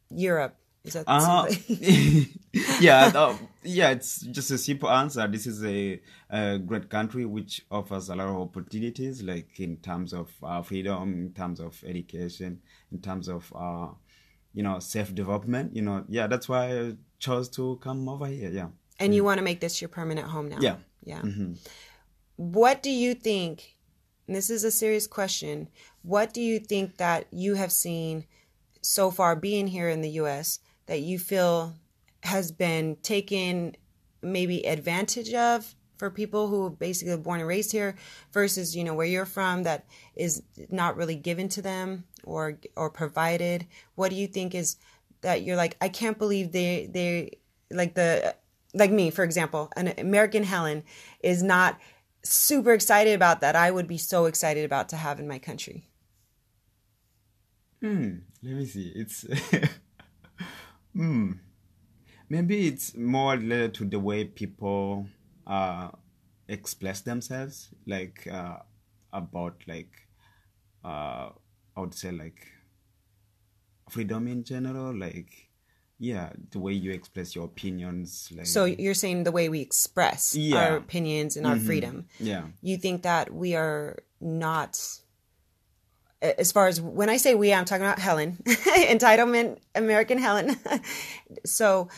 Europe? 0.10 0.56
Is 0.84 0.94
that 0.94 1.06
Uh, 1.08 1.20
something? 1.20 2.28
yeah, 2.80 3.36
yeah. 3.64 3.90
It's 3.92 4.22
just 4.38 4.52
a 4.52 4.58
simple 4.58 4.90
answer. 4.90 5.28
This 5.28 5.48
is 5.48 5.64
a, 5.64 6.00
a 6.30 6.60
great 6.60 6.90
country 6.90 7.26
which 7.26 7.66
offers 7.72 8.10
a 8.10 8.16
lot 8.16 8.28
of 8.28 8.36
opportunities, 8.36 9.24
like 9.24 9.60
in 9.60 9.78
terms 9.78 10.14
of 10.14 10.28
uh, 10.44 10.62
freedom, 10.62 11.14
in 11.14 11.34
terms 11.34 11.60
of 11.60 11.84
education, 11.88 12.62
in 12.92 13.00
terms 13.02 13.28
of 13.30 13.52
uh, 13.56 13.88
you 14.54 14.62
know 14.64 14.80
self 14.80 15.10
development. 15.16 15.76
You 15.76 15.82
know, 15.82 16.04
yeah. 16.08 16.28
That's 16.28 16.48
why 16.48 16.64
I 16.80 16.94
chose 17.18 17.50
to 17.58 17.78
come 17.82 18.08
over 18.10 18.28
here. 18.28 18.52
Yeah. 18.52 18.70
and 19.00 19.16
you 19.16 19.24
want 19.24 19.40
to 19.40 19.44
make 19.44 19.60
this 19.60 19.82
your 19.82 19.90
permanent 19.90 20.28
home 20.28 20.50
now? 20.50 20.60
Yeah. 20.62 20.78
Yeah. 21.04 21.24
What 22.38 22.84
do 22.84 22.92
you 22.92 23.14
think? 23.16 23.76
And 24.28 24.36
this 24.36 24.50
is 24.50 24.64
a 24.64 24.72
serious 24.72 25.08
question. 25.08 25.68
What 26.06 26.34
do 26.34 26.42
you 26.42 26.60
think 26.60 26.98
that 26.98 27.26
you 27.32 27.56
have 27.56 27.72
seen 27.72 28.26
so 28.84 29.10
far 29.10 29.36
being 29.36 29.66
here 29.66 29.90
in 29.90 30.02
the 30.02 30.12
U.S. 30.12 30.60
that 30.86 31.02
you 31.02 31.18
feel 31.18 31.74
has 32.22 32.52
been 32.52 32.98
taken 32.98 33.76
maybe 34.22 34.68
advantage 34.68 35.34
of 35.34 35.74
for 35.98 36.12
people 36.12 36.48
who 36.48 36.70
basically 36.70 37.18
born 37.18 37.40
and 37.40 37.48
raised 37.48 37.72
here 37.72 37.96
versus 38.32 38.76
you 38.76 38.84
know 38.84 38.94
where 38.94 39.08
you're 39.08 39.26
from 39.26 39.64
that 39.64 39.86
is 40.16 40.44
not 40.70 40.98
really 40.98 41.16
given 41.16 41.48
to 41.50 41.62
them 41.62 42.04
or 42.24 42.58
or 42.76 42.90
provided 42.90 43.66
what 43.94 44.10
do 44.10 44.16
you 44.16 44.28
think 44.28 44.54
is 44.54 44.78
that 45.22 45.44
you're 45.44 45.56
like 45.56 45.78
i 45.80 45.88
can't 45.88 46.18
believe 46.18 46.52
they 46.52 46.90
they 46.92 47.38
like 47.72 47.94
the 47.94 48.36
like 48.74 48.92
me 48.92 49.10
for 49.10 49.24
example 49.24 49.72
an 49.78 49.94
american 50.00 50.44
helen 50.44 50.84
is 51.22 51.42
not 51.42 51.80
super 52.24 52.74
excited 52.74 53.14
about 53.14 53.42
that 53.42 53.56
i 53.56 53.70
would 53.70 53.88
be 53.88 53.98
so 53.98 54.26
excited 54.26 54.66
about 54.66 54.90
to 54.90 54.98
have 54.98 55.20
in 55.20 55.28
my 55.28 55.40
country 55.40 55.86
Hmm. 57.86 58.16
Let 58.42 58.56
me 58.56 58.66
see. 58.66 58.92
It's 58.96 59.26
hmm. 60.96 61.34
Maybe 62.30 62.68
it's 62.68 62.96
more 62.96 63.34
related 63.34 63.76
to 63.76 63.86
the 63.86 64.00
way 64.00 64.26
people 64.26 65.06
uh 65.46 65.90
express 66.48 67.02
themselves, 67.02 67.70
like 67.86 68.28
uh 68.32 68.58
about 69.14 69.62
like 69.68 69.92
uh 70.84 71.30
I 71.78 71.80
would 71.80 71.94
say 71.94 72.12
like 72.12 72.48
freedom 73.92 74.28
in 74.28 74.44
general, 74.44 74.98
like 74.98 75.50
yeah, 76.00 76.32
the 76.50 76.60
way 76.60 76.74
you 76.74 76.92
express 76.92 77.36
your 77.36 77.46
opinions, 77.46 78.34
like 78.36 78.48
so 78.48 78.66
you're 78.66 78.96
saying 78.96 79.26
the 79.26 79.32
way 79.32 79.48
we 79.48 79.62
express 79.62 80.36
Yeah. 80.36 80.58
our 80.58 80.78
opinions 80.78 81.38
and 81.38 81.46
our 81.46 81.58
freedom 81.58 82.08
yeah. 82.20 82.48
you 82.62 82.78
think 82.78 83.04
that 83.04 83.32
we 83.32 83.56
are 83.56 84.00
not 84.20 84.82
as 86.22 86.52
far 86.52 86.68
as 86.68 86.82
when 86.82 87.10
I 87.10 87.18
say 87.18 87.36
we, 87.36 87.54
I'm 87.54 87.66
talking 87.66 87.86
about 87.86 88.00
Helen, 88.00 88.38
entitlement, 88.46 89.60
American 89.76 90.18
Helen. 90.18 90.58
so, 91.46 91.90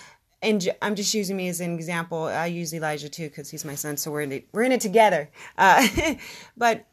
and 0.41 0.67
I'm 0.81 0.95
just 0.95 1.13
using 1.13 1.38
me 1.38 1.47
as 1.50 1.62
an 1.62 1.74
example. 1.74 2.24
I 2.24 2.47
use 2.47 2.74
Elijah 2.74 3.09
too 3.09 3.29
because 3.29 3.50
he's 3.50 3.65
my 3.65 3.75
son, 3.75 3.97
so 3.97 4.12
we're 4.12 4.21
in 4.21 4.31
it, 4.31 4.47
we're 4.51 4.63
in 4.63 4.71
it 4.71 4.81
together. 4.81 5.29
Uh, 5.57 5.88
but 6.57 6.86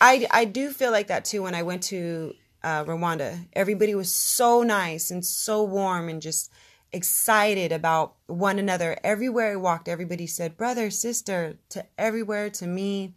I 0.00 0.26
I 0.30 0.44
do 0.44 0.70
feel 0.70 0.90
like 0.90 1.08
that 1.08 1.24
too 1.24 1.42
when 1.42 1.54
I 1.54 1.62
went 1.62 1.82
to 1.84 2.34
uh, 2.62 2.84
Rwanda. 2.84 3.46
Everybody 3.52 3.94
was 3.94 4.14
so 4.14 4.62
nice 4.62 5.10
and 5.10 5.24
so 5.24 5.62
warm 5.62 6.08
and 6.08 6.20
just 6.22 6.50
excited 6.92 7.72
about 7.72 8.14
one 8.26 8.58
another. 8.58 8.96
Everywhere 9.02 9.52
I 9.52 9.56
walked, 9.56 9.88
everybody 9.88 10.26
said 10.26 10.56
brother, 10.56 10.90
sister 10.90 11.58
to 11.70 11.84
everywhere 11.98 12.50
to 12.50 12.66
me, 12.66 13.14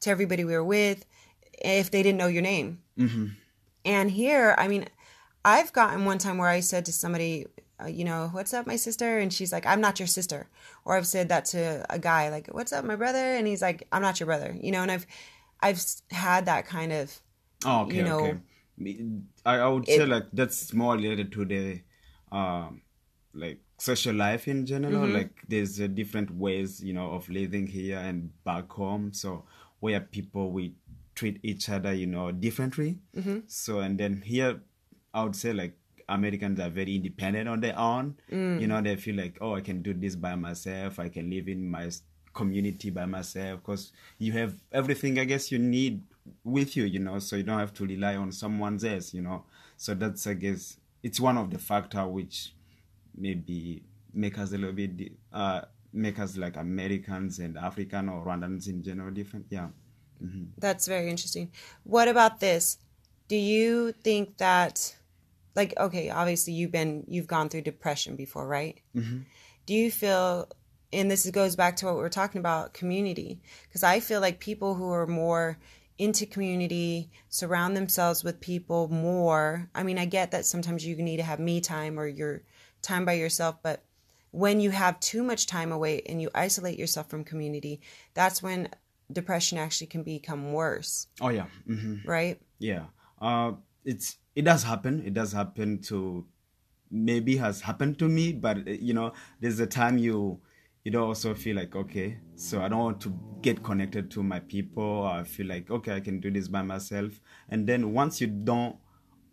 to 0.00 0.10
everybody 0.10 0.44
we 0.44 0.52
were 0.52 0.64
with, 0.64 1.06
if 1.62 1.90
they 1.90 2.02
didn't 2.02 2.18
know 2.18 2.26
your 2.26 2.42
name. 2.42 2.80
And 3.84 4.10
here, 4.10 4.54
I 4.56 4.68
mean, 4.68 4.86
I've 5.44 5.72
gotten 5.72 6.04
one 6.04 6.18
time 6.18 6.38
where 6.38 6.48
I 6.48 6.60
said 6.60 6.86
to 6.86 6.92
somebody, 6.92 7.46
uh, 7.82 7.86
you 7.86 8.04
know, 8.04 8.28
what's 8.32 8.54
up, 8.54 8.66
my 8.66 8.76
sister? 8.76 9.18
And 9.18 9.32
she's 9.32 9.52
like, 9.52 9.66
I'm 9.66 9.80
not 9.80 10.00
your 10.00 10.06
sister. 10.06 10.48
Or 10.84 10.96
I've 10.96 11.06
said 11.06 11.28
that 11.28 11.44
to 11.46 11.84
a 11.90 11.98
guy, 11.98 12.30
like, 12.30 12.48
what's 12.48 12.72
up, 12.72 12.84
my 12.84 12.96
brother? 12.96 13.18
And 13.18 13.46
he's 13.46 13.60
like, 13.60 13.86
I'm 13.92 14.00
not 14.00 14.20
your 14.20 14.26
brother. 14.26 14.56
You 14.58 14.72
know, 14.72 14.80
and 14.82 14.90
I've, 14.90 15.06
I've 15.60 15.82
had 16.10 16.46
that 16.46 16.66
kind 16.66 16.92
of, 16.92 17.20
Oh, 17.64 17.82
okay, 17.82 17.96
you 17.96 18.02
know, 18.02 18.20
okay. 18.20 18.98
I, 19.46 19.58
I 19.58 19.68
would 19.68 19.86
say 19.86 20.04
like 20.04 20.24
that's 20.32 20.72
more 20.72 20.94
related 20.94 21.32
to 21.32 21.44
the 21.44 21.80
um 22.32 22.82
like 23.32 23.60
social 23.78 24.14
life 24.14 24.48
in 24.48 24.66
general. 24.66 25.04
Mm-hmm. 25.04 25.14
Like 25.14 25.30
there's 25.48 25.80
uh, 25.80 25.86
different 25.86 26.30
ways, 26.30 26.82
you 26.82 26.92
know, 26.92 27.12
of 27.12 27.28
living 27.28 27.66
here 27.66 27.98
and 27.98 28.30
back 28.44 28.70
home. 28.70 29.12
So 29.12 29.44
where 29.80 30.00
people 30.00 30.50
we 30.50 30.74
treat 31.14 31.40
each 31.42 31.68
other, 31.68 31.92
you 31.92 32.06
know, 32.06 32.32
differently. 32.32 32.98
Mm-hmm. 33.16 33.40
So 33.46 33.80
and 33.80 33.98
then 33.98 34.22
here, 34.24 34.60
I 35.12 35.22
would 35.22 35.36
say 35.36 35.52
like 35.52 35.76
Americans 36.08 36.60
are 36.60 36.70
very 36.70 36.96
independent 36.96 37.48
on 37.48 37.60
their 37.60 37.78
own. 37.78 38.16
Mm. 38.30 38.60
You 38.60 38.66
know, 38.66 38.80
they 38.80 38.96
feel 38.96 39.16
like, 39.16 39.38
oh, 39.40 39.54
I 39.54 39.60
can 39.60 39.82
do 39.82 39.94
this 39.94 40.16
by 40.16 40.34
myself. 40.34 40.98
I 40.98 41.08
can 41.08 41.30
live 41.30 41.48
in 41.48 41.70
my 41.70 41.90
community 42.32 42.90
by 42.90 43.06
myself 43.06 43.60
because 43.60 43.92
you 44.18 44.32
have 44.32 44.54
everything 44.72 45.18
I 45.18 45.24
guess 45.24 45.52
you 45.52 45.58
need 45.58 46.02
with 46.42 46.76
you. 46.76 46.84
You 46.84 46.98
know, 47.00 47.18
so 47.18 47.36
you 47.36 47.42
don't 47.42 47.58
have 47.58 47.74
to 47.74 47.86
rely 47.86 48.16
on 48.16 48.32
someone 48.32 48.84
else. 48.84 49.14
You 49.14 49.22
know, 49.22 49.44
so 49.76 49.94
that's 49.94 50.26
I 50.26 50.34
guess 50.34 50.76
it's 51.02 51.20
one 51.20 51.38
of 51.38 51.50
the 51.50 51.58
factor 51.58 52.06
which 52.06 52.54
maybe 53.16 53.82
make 54.12 54.38
us 54.38 54.52
a 54.52 54.58
little 54.58 54.72
bit 54.72 55.12
uh 55.32 55.62
make 55.92 56.18
us 56.18 56.36
like 56.36 56.56
Americans 56.56 57.38
and 57.38 57.56
African 57.56 58.08
or 58.08 58.24
Rwandans 58.24 58.68
in 58.68 58.82
general 58.82 59.12
different. 59.12 59.46
Yeah. 59.48 59.68
That's 60.58 60.86
very 60.86 61.10
interesting. 61.10 61.50
What 61.84 62.08
about 62.08 62.40
this? 62.40 62.78
Do 63.28 63.36
you 63.36 63.92
think 63.92 64.38
that, 64.38 64.96
like, 65.54 65.74
okay, 65.78 66.10
obviously 66.10 66.52
you've 66.52 66.72
been, 66.72 67.04
you've 67.06 67.26
gone 67.26 67.48
through 67.48 67.62
depression 67.62 68.16
before, 68.16 68.46
right? 68.46 68.80
Mm-hmm. 68.96 69.20
Do 69.66 69.74
you 69.74 69.90
feel, 69.90 70.48
and 70.92 71.10
this 71.10 71.28
goes 71.30 71.56
back 71.56 71.76
to 71.76 71.86
what 71.86 71.94
we 71.94 72.00
were 72.00 72.08
talking 72.08 72.38
about, 72.38 72.74
community, 72.74 73.40
because 73.68 73.82
I 73.82 74.00
feel 74.00 74.20
like 74.20 74.40
people 74.40 74.74
who 74.74 74.90
are 74.90 75.06
more 75.06 75.58
into 75.98 76.26
community 76.26 77.10
surround 77.28 77.76
themselves 77.76 78.24
with 78.24 78.40
people 78.40 78.88
more. 78.88 79.70
I 79.74 79.82
mean, 79.84 79.98
I 79.98 80.06
get 80.06 80.32
that 80.32 80.44
sometimes 80.44 80.84
you 80.84 80.96
need 80.96 81.18
to 81.18 81.22
have 81.22 81.38
me 81.38 81.60
time 81.60 81.98
or 81.98 82.06
your 82.06 82.42
time 82.82 83.04
by 83.04 83.12
yourself, 83.14 83.56
but 83.62 83.84
when 84.32 84.58
you 84.60 84.70
have 84.70 84.98
too 84.98 85.22
much 85.22 85.46
time 85.46 85.70
away 85.70 86.02
and 86.06 86.20
you 86.20 86.28
isolate 86.34 86.78
yourself 86.78 87.08
from 87.08 87.22
community, 87.22 87.80
that's 88.14 88.42
when 88.42 88.68
depression 89.12 89.58
actually 89.58 89.86
can 89.88 90.02
become 90.02 90.52
worse, 90.52 91.08
Oh 91.20 91.28
yeah. 91.28 91.46
hmm 91.66 91.96
right? 92.04 92.40
Yeah. 92.58 92.86
Uh, 93.20 93.52
it's 93.84 94.18
it 94.34 94.42
does 94.42 94.62
happen. 94.64 95.02
It 95.06 95.14
does 95.14 95.32
happen 95.32 95.80
to 95.82 96.26
maybe 96.90 97.36
has 97.36 97.60
happened 97.60 97.98
to 97.98 98.08
me, 98.08 98.32
but 98.32 98.58
uh, 98.58 98.70
you 98.70 98.94
know, 98.94 99.12
there's 99.40 99.60
a 99.60 99.66
time 99.66 99.98
you 99.98 100.40
you 100.84 100.90
don't 100.90 101.08
also 101.08 101.34
feel 101.34 101.56
like 101.56 101.74
okay, 101.74 102.18
so 102.34 102.62
I 102.62 102.68
don't 102.68 102.78
want 102.78 103.00
to 103.02 103.14
get 103.42 103.62
connected 103.62 104.10
to 104.12 104.22
my 104.22 104.40
people. 104.40 105.04
I 105.06 105.24
feel 105.24 105.46
like 105.46 105.70
okay, 105.70 105.94
I 105.96 106.00
can 106.00 106.20
do 106.20 106.30
this 106.30 106.48
by 106.48 106.62
myself, 106.62 107.20
and 107.48 107.66
then 107.66 107.92
once 107.92 108.20
you 108.20 108.26
don't 108.26 108.76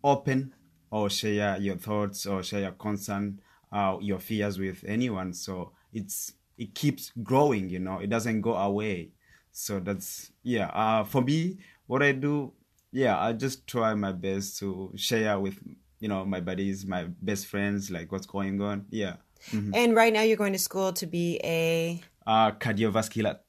open 0.03 0.53
or 0.89 1.09
share 1.09 1.57
your 1.57 1.77
thoughts 1.77 2.25
or 2.25 2.43
share 2.43 2.61
your 2.61 2.71
concern, 2.71 3.39
uh, 3.71 3.97
your 4.01 4.19
fears 4.19 4.59
with 4.59 4.83
anyone, 4.87 5.33
so 5.33 5.71
it's 5.93 6.33
it 6.57 6.73
keeps 6.75 7.11
growing. 7.23 7.69
You 7.69 7.79
know, 7.79 7.99
it 7.99 8.09
doesn't 8.09 8.41
go 8.41 8.55
away. 8.55 9.11
So 9.51 9.79
that's 9.79 10.31
yeah. 10.43 10.67
Uh, 10.67 11.03
for 11.03 11.21
me, 11.21 11.57
what 11.87 12.01
I 12.01 12.11
do, 12.13 12.53
yeah, 12.91 13.19
I 13.19 13.33
just 13.33 13.67
try 13.67 13.93
my 13.95 14.11
best 14.11 14.57
to 14.59 14.91
share 14.95 15.39
with 15.39 15.59
you 15.99 16.07
know 16.07 16.25
my 16.25 16.39
buddies, 16.39 16.85
my 16.85 17.05
best 17.21 17.47
friends, 17.47 17.91
like 17.91 18.11
what's 18.11 18.25
going 18.25 18.61
on. 18.61 18.85
Yeah. 18.89 19.15
And 19.51 19.95
right 19.95 20.13
now 20.13 20.21
you're 20.21 20.37
going 20.37 20.53
to 20.53 20.59
school 20.59 20.93
to 20.93 21.07
be 21.07 21.39
a. 21.43 22.01
Uh, 22.27 22.51
cardiovascular 22.51 23.39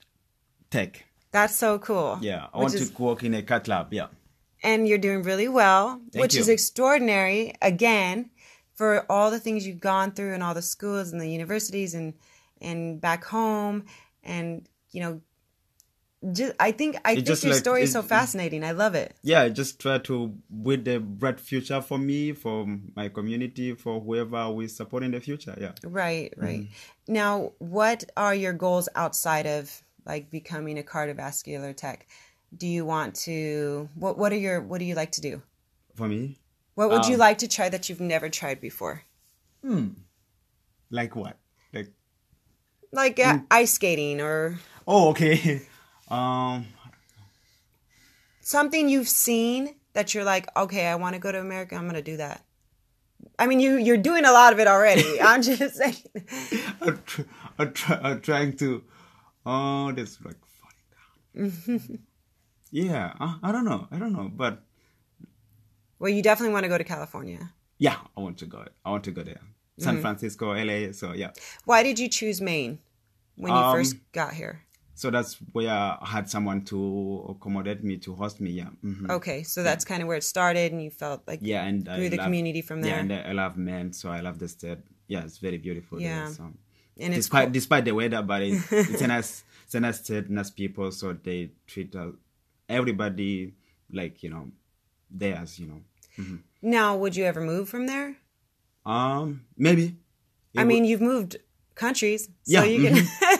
tech. 0.70 1.04
That's 1.30 1.54
so 1.54 1.78
cool. 1.78 2.18
Yeah, 2.22 2.46
I 2.52 2.58
want 2.58 2.74
is- 2.74 2.90
to 2.90 3.02
work 3.02 3.22
in 3.22 3.34
a 3.34 3.42
cath 3.42 3.68
lab. 3.68 3.92
Yeah. 3.92 4.06
and 4.64 4.86
you're 4.88 4.98
doing 4.98 5.22
really 5.22 5.48
well, 5.48 6.00
Thank 6.12 6.22
which 6.22 6.36
is 6.36 6.48
extraordinary. 6.48 7.54
Again, 7.60 8.30
for 8.74 9.04
all 9.10 9.30
the 9.30 9.40
things 9.40 9.66
you've 9.66 9.80
gone 9.80 10.12
through 10.12 10.34
and 10.34 10.42
all 10.42 10.54
the 10.54 10.62
schools 10.62 11.12
and 11.12 11.20
the 11.20 11.28
universities 11.28 11.94
and 11.94 12.14
and 12.60 13.00
back 13.00 13.24
home, 13.24 13.84
and 14.22 14.66
you 14.92 15.00
know, 15.02 15.20
just, 16.32 16.54
I 16.60 16.70
think 16.72 16.96
I 17.04 17.14
think 17.16 17.26
just 17.26 17.42
your 17.42 17.52
like- 17.52 17.60
story 17.60 17.82
is 17.82 17.92
so 17.92 18.00
it- 18.00 18.06
fascinating. 18.06 18.62
I 18.62 18.72
love 18.72 18.94
it. 18.94 19.16
yeah, 19.22 19.42
I 19.42 19.48
just 19.48 19.80
try 19.80 19.98
to 19.98 20.34
build 20.62 20.86
a 20.86 21.00
bright 21.00 21.40
future 21.40 21.80
for 21.80 21.98
me, 21.98 22.32
for 22.32 22.66
my 22.94 23.08
community, 23.08 23.74
for 23.74 24.00
whoever 24.00 24.50
we 24.50 24.68
support 24.68 25.02
in 25.02 25.10
the 25.10 25.20
future. 25.20 25.54
Yeah. 25.60 25.72
Right, 25.82 26.32
right. 26.36 26.60
Mm-hmm. 26.60 27.12
Now, 27.12 27.52
what 27.58 28.04
are 28.16 28.34
your 28.34 28.52
goals 28.52 28.88
outside 28.94 29.46
of 29.46 29.82
like 30.06 30.30
becoming 30.30 30.78
a 30.78 30.82
cardiovascular 30.82 31.76
tech? 31.76 32.06
Do 32.56 32.66
you 32.66 32.84
want 32.84 33.14
to 33.26 33.88
what 33.94 34.18
what 34.18 34.32
are 34.32 34.36
your 34.38 34.60
what 34.60 34.78
do 34.78 34.84
you 34.84 34.94
like 34.94 35.12
to 35.12 35.20
do? 35.20 35.42
For 35.94 36.06
me, 36.08 36.38
What 36.74 36.88
would 36.90 37.06
you 37.06 37.14
Um, 37.14 37.20
like 37.20 37.38
to 37.38 37.48
try 37.48 37.68
that 37.68 37.88
you've 37.88 38.00
never 38.00 38.28
tried 38.30 38.60
before? 38.60 39.02
Hmm. 39.64 39.88
Like 40.90 41.16
what? 41.16 41.36
Like 41.72 41.88
Like 42.92 43.18
uh, 43.18 43.38
ice 43.50 43.72
skating 43.74 44.20
or 44.20 44.58
oh, 44.86 45.10
okay. 45.10 45.62
um, 46.12 46.66
something 48.40 48.88
you've 48.88 49.08
seen 49.08 49.74
that 49.94 50.14
you're 50.14 50.24
like, 50.24 50.46
okay, 50.56 50.86
I 50.86 50.94
want 50.96 51.14
to 51.14 51.18
go 51.20 51.32
to 51.32 51.40
America. 51.40 51.74
I'm 51.74 51.82
going 51.82 51.94
to 51.94 52.02
do 52.02 52.16
that. 52.18 52.44
I 53.38 53.46
mean, 53.46 53.60
you 53.60 53.76
you're 53.76 53.96
doing 53.96 54.24
a 54.24 54.32
lot 54.32 54.52
of 54.52 54.58
it 54.58 54.66
already. 54.66 55.20
I'm 55.20 55.42
just 55.42 55.76
saying. 55.76 55.96
I'm, 56.80 57.00
tr- 57.06 57.22
I'm, 57.58 57.72
try- 57.72 58.00
I'm 58.02 58.20
trying 58.20 58.56
to. 58.58 58.82
Oh, 59.46 59.92
that's 59.92 60.18
like 60.24 60.36
down. 61.34 61.98
yeah, 62.70 63.14
uh, 63.20 63.34
I 63.42 63.52
don't 63.52 63.64
know. 63.64 63.88
I 63.90 63.98
don't 63.98 64.12
know, 64.12 64.30
but 64.34 64.62
Well, 65.98 66.10
you 66.10 66.22
definitely 66.22 66.52
want 66.52 66.64
to 66.64 66.68
go 66.68 66.78
to 66.78 66.84
California. 66.84 67.52
yeah, 67.78 67.96
I 68.16 68.20
want 68.20 68.38
to 68.38 68.46
go. 68.46 68.64
I 68.84 68.90
want 68.90 69.04
to 69.04 69.10
go 69.12 69.22
there. 69.22 69.40
San 69.78 70.00
Francisco, 70.00 70.52
LA. 70.52 70.92
So 70.92 71.12
yeah, 71.14 71.30
Why 71.64 71.82
did 71.82 71.98
you 71.98 72.08
choose 72.08 72.40
Maine 72.40 72.78
when 73.36 73.52
you 73.52 73.58
Um, 73.58 73.72
first 73.74 73.96
got 74.12 74.34
here? 74.34 74.62
So 75.02 75.10
that's 75.10 75.34
where 75.50 75.68
I 75.68 75.98
had 76.06 76.30
someone 76.30 76.62
to 76.66 76.78
accommodate 77.34 77.82
me 77.82 77.96
to 78.06 78.14
host 78.14 78.40
me. 78.40 78.50
Yeah, 78.52 78.70
hmm 78.82 79.10
Okay, 79.10 79.42
so 79.42 79.64
that's 79.64 79.84
kind 79.84 80.00
of 80.00 80.06
where 80.06 80.16
it 80.16 80.22
started, 80.22 80.70
and 80.70 80.80
you 80.80 80.90
felt 80.90 81.20
like 81.26 81.40
yeah, 81.42 81.64
and 81.68 81.88
I 81.88 82.08
the 82.08 82.16
love- 82.16 82.26
community 82.26 82.62
from 82.62 82.82
there. 82.82 82.92
Yeah, 82.94 83.00
and 83.00 83.12
I 83.12 83.32
love 83.32 83.56
Maine, 83.56 83.92
so 83.92 84.10
I 84.10 84.20
love 84.20 84.38
the 84.38 84.46
state. 84.46 84.78
Yeah, 85.08 85.24
it's 85.24 85.38
very 85.38 85.58
beautiful. 85.58 86.00
Yeah. 86.00 86.26
there, 86.26 86.34
so. 86.38 86.44
and 87.00 87.14
it's 87.14 87.26
despite 87.26 87.46
cool. 87.46 87.52
despite 87.58 87.84
the 87.84 87.94
weather, 88.00 88.22
but 88.22 88.42
it, 88.42 88.62
it's 88.70 89.02
a 89.02 89.08
nice 89.08 89.42
it's 89.64 89.74
a 89.74 89.80
nice 89.80 89.98
state, 90.04 90.30
nice 90.30 90.50
people, 90.50 90.92
so 90.92 91.14
they 91.14 91.50
treat 91.66 91.96
uh, 91.96 92.12
everybody 92.68 93.54
like 93.90 94.22
you 94.22 94.30
know 94.30 94.44
theirs. 95.10 95.58
You 95.58 95.66
know, 95.66 95.80
now. 96.62 96.96
Would 96.96 97.16
you 97.16 97.24
ever 97.24 97.40
move 97.40 97.68
from 97.68 97.88
there? 97.88 98.18
um, 98.86 99.42
maybe. 99.56 99.96
I 100.56 100.62
mean, 100.62 100.84
you've 100.84 101.00
moved 101.00 101.38
countries, 101.74 102.26
so 102.26 102.62
Yeah, 102.62 102.64
you 102.64 102.78
can 102.86 102.94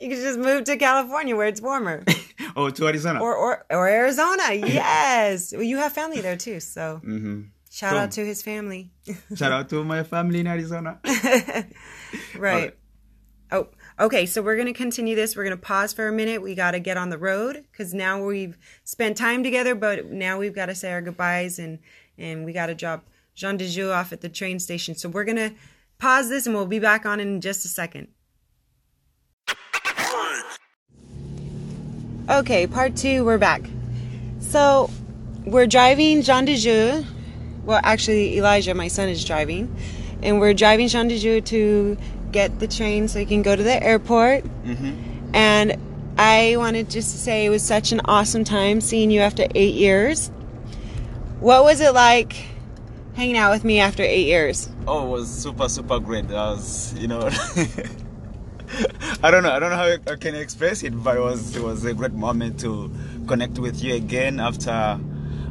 you 0.00 0.08
can 0.08 0.18
just 0.20 0.38
move 0.38 0.64
to 0.64 0.76
California 0.76 1.36
where 1.36 1.46
it's 1.48 1.60
warmer, 1.60 2.02
oh, 2.56 2.70
to 2.70 2.86
Arizona. 2.86 3.20
or 3.20 3.34
or 3.36 3.64
or 3.70 3.88
Arizona. 3.88 4.52
Yes, 4.54 5.52
well, 5.52 5.62
you 5.62 5.76
have 5.78 5.92
family 5.92 6.20
there 6.20 6.36
too, 6.36 6.60
so 6.60 6.96
hmm 7.02 7.42
shout 7.70 7.92
Cool. 7.92 8.00
out 8.00 8.10
to 8.12 8.26
his 8.26 8.42
family. 8.42 8.90
Shout 9.36 9.52
out 9.52 9.68
to 9.68 9.84
my 9.84 10.02
family 10.02 10.40
in 10.40 10.46
Arizona. 10.48 10.98
Right. 12.36 12.76
Oh, 13.52 13.68
okay. 13.98 14.26
So 14.26 14.42
we're 14.42 14.56
going 14.56 14.66
to 14.66 14.72
continue 14.72 15.14
this. 15.14 15.36
We're 15.36 15.44
going 15.44 15.56
to 15.56 15.62
pause 15.62 15.92
for 15.92 16.08
a 16.08 16.12
minute. 16.12 16.42
We 16.42 16.54
got 16.54 16.72
to 16.72 16.80
get 16.80 16.96
on 16.96 17.10
the 17.10 17.18
road 17.18 17.64
because 17.70 17.92
now 17.94 18.24
we've 18.24 18.56
spent 18.84 19.16
time 19.16 19.42
together, 19.42 19.74
but 19.74 20.06
now 20.06 20.38
we've 20.38 20.54
got 20.54 20.66
to 20.66 20.74
say 20.74 20.92
our 20.92 21.02
goodbyes 21.02 21.58
and 21.58 21.78
and 22.18 22.44
we 22.44 22.52
got 22.52 22.66
to 22.66 22.74
drop 22.74 23.06
Jean 23.34 23.56
de 23.56 23.68
Dieu 23.68 23.90
off 23.90 24.12
at 24.12 24.20
the 24.20 24.28
train 24.28 24.58
station. 24.58 24.94
So 24.94 25.08
we're 25.08 25.24
going 25.24 25.36
to 25.36 25.52
pause 25.98 26.28
this 26.28 26.46
and 26.46 26.54
we'll 26.54 26.66
be 26.66 26.78
back 26.80 27.06
on 27.06 27.20
in 27.20 27.40
just 27.40 27.64
a 27.64 27.68
second. 27.68 28.08
Okay, 32.30 32.68
part 32.68 32.94
two. 32.94 33.24
We're 33.24 33.38
back. 33.38 33.68
So 34.38 34.88
we're 35.44 35.66
driving 35.66 36.22
Jean 36.22 36.44
de 36.44 36.56
Dieu. 36.56 37.04
Well, 37.64 37.80
actually, 37.82 38.38
Elijah, 38.38 38.72
my 38.72 38.86
son, 38.86 39.08
is 39.08 39.24
driving, 39.24 39.74
and 40.22 40.38
we're 40.38 40.54
driving 40.54 40.86
Jean 40.86 41.08
de 41.08 41.18
Dieu 41.18 41.40
to 41.40 41.98
get 42.30 42.60
the 42.60 42.68
train 42.68 43.08
so 43.08 43.18
he 43.18 43.26
can 43.26 43.42
go 43.42 43.56
to 43.56 43.62
the 43.64 43.82
airport. 43.82 44.44
Mm-hmm. 44.44 45.34
And 45.34 45.76
I 46.18 46.54
wanted 46.56 46.88
just 46.88 47.10
to 47.10 47.18
say 47.18 47.46
it 47.46 47.50
was 47.50 47.64
such 47.64 47.90
an 47.90 48.00
awesome 48.04 48.44
time 48.44 48.80
seeing 48.80 49.10
you 49.10 49.22
after 49.22 49.48
eight 49.56 49.74
years. 49.74 50.28
What 51.40 51.64
was 51.64 51.80
it 51.80 51.94
like 51.94 52.34
hanging 53.14 53.38
out 53.38 53.50
with 53.50 53.64
me 53.64 53.80
after 53.80 54.04
eight 54.04 54.26
years? 54.26 54.68
Oh, 54.86 55.04
it 55.04 55.10
was 55.10 55.28
super, 55.28 55.68
super 55.68 55.98
great. 55.98 56.26
I 56.26 56.52
was, 56.52 56.94
you 56.94 57.08
know, 57.08 57.28
I 59.22 59.30
don't 59.30 59.42
know, 59.42 59.50
I 59.50 59.58
don't 59.58 59.70
know 59.70 59.76
how 59.76 60.12
I 60.12 60.16
can 60.16 60.34
express 60.34 60.82
it, 60.82 61.02
but 61.02 61.16
it 61.16 61.20
was, 61.20 61.56
it 61.56 61.62
was 61.62 61.84
a 61.84 61.94
great 61.94 62.12
moment 62.12 62.60
to 62.60 62.90
connect 63.26 63.58
with 63.58 63.82
you 63.82 63.94
again 63.94 64.40
after 64.40 64.98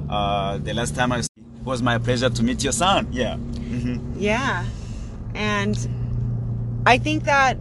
uh, 0.10 0.58
the 0.58 0.74
last 0.74 0.96
time 0.96 1.12
I. 1.12 1.20
It 1.20 1.30
was 1.66 1.82
my 1.82 1.98
pleasure 1.98 2.30
to 2.30 2.44
meet 2.44 2.64
your 2.64 2.72
son. 2.74 3.08
Yeah. 3.12 3.38
Yeah. 4.16 4.66
And 5.36 5.78
I 6.86 6.98
think 6.98 7.26
that 7.26 7.58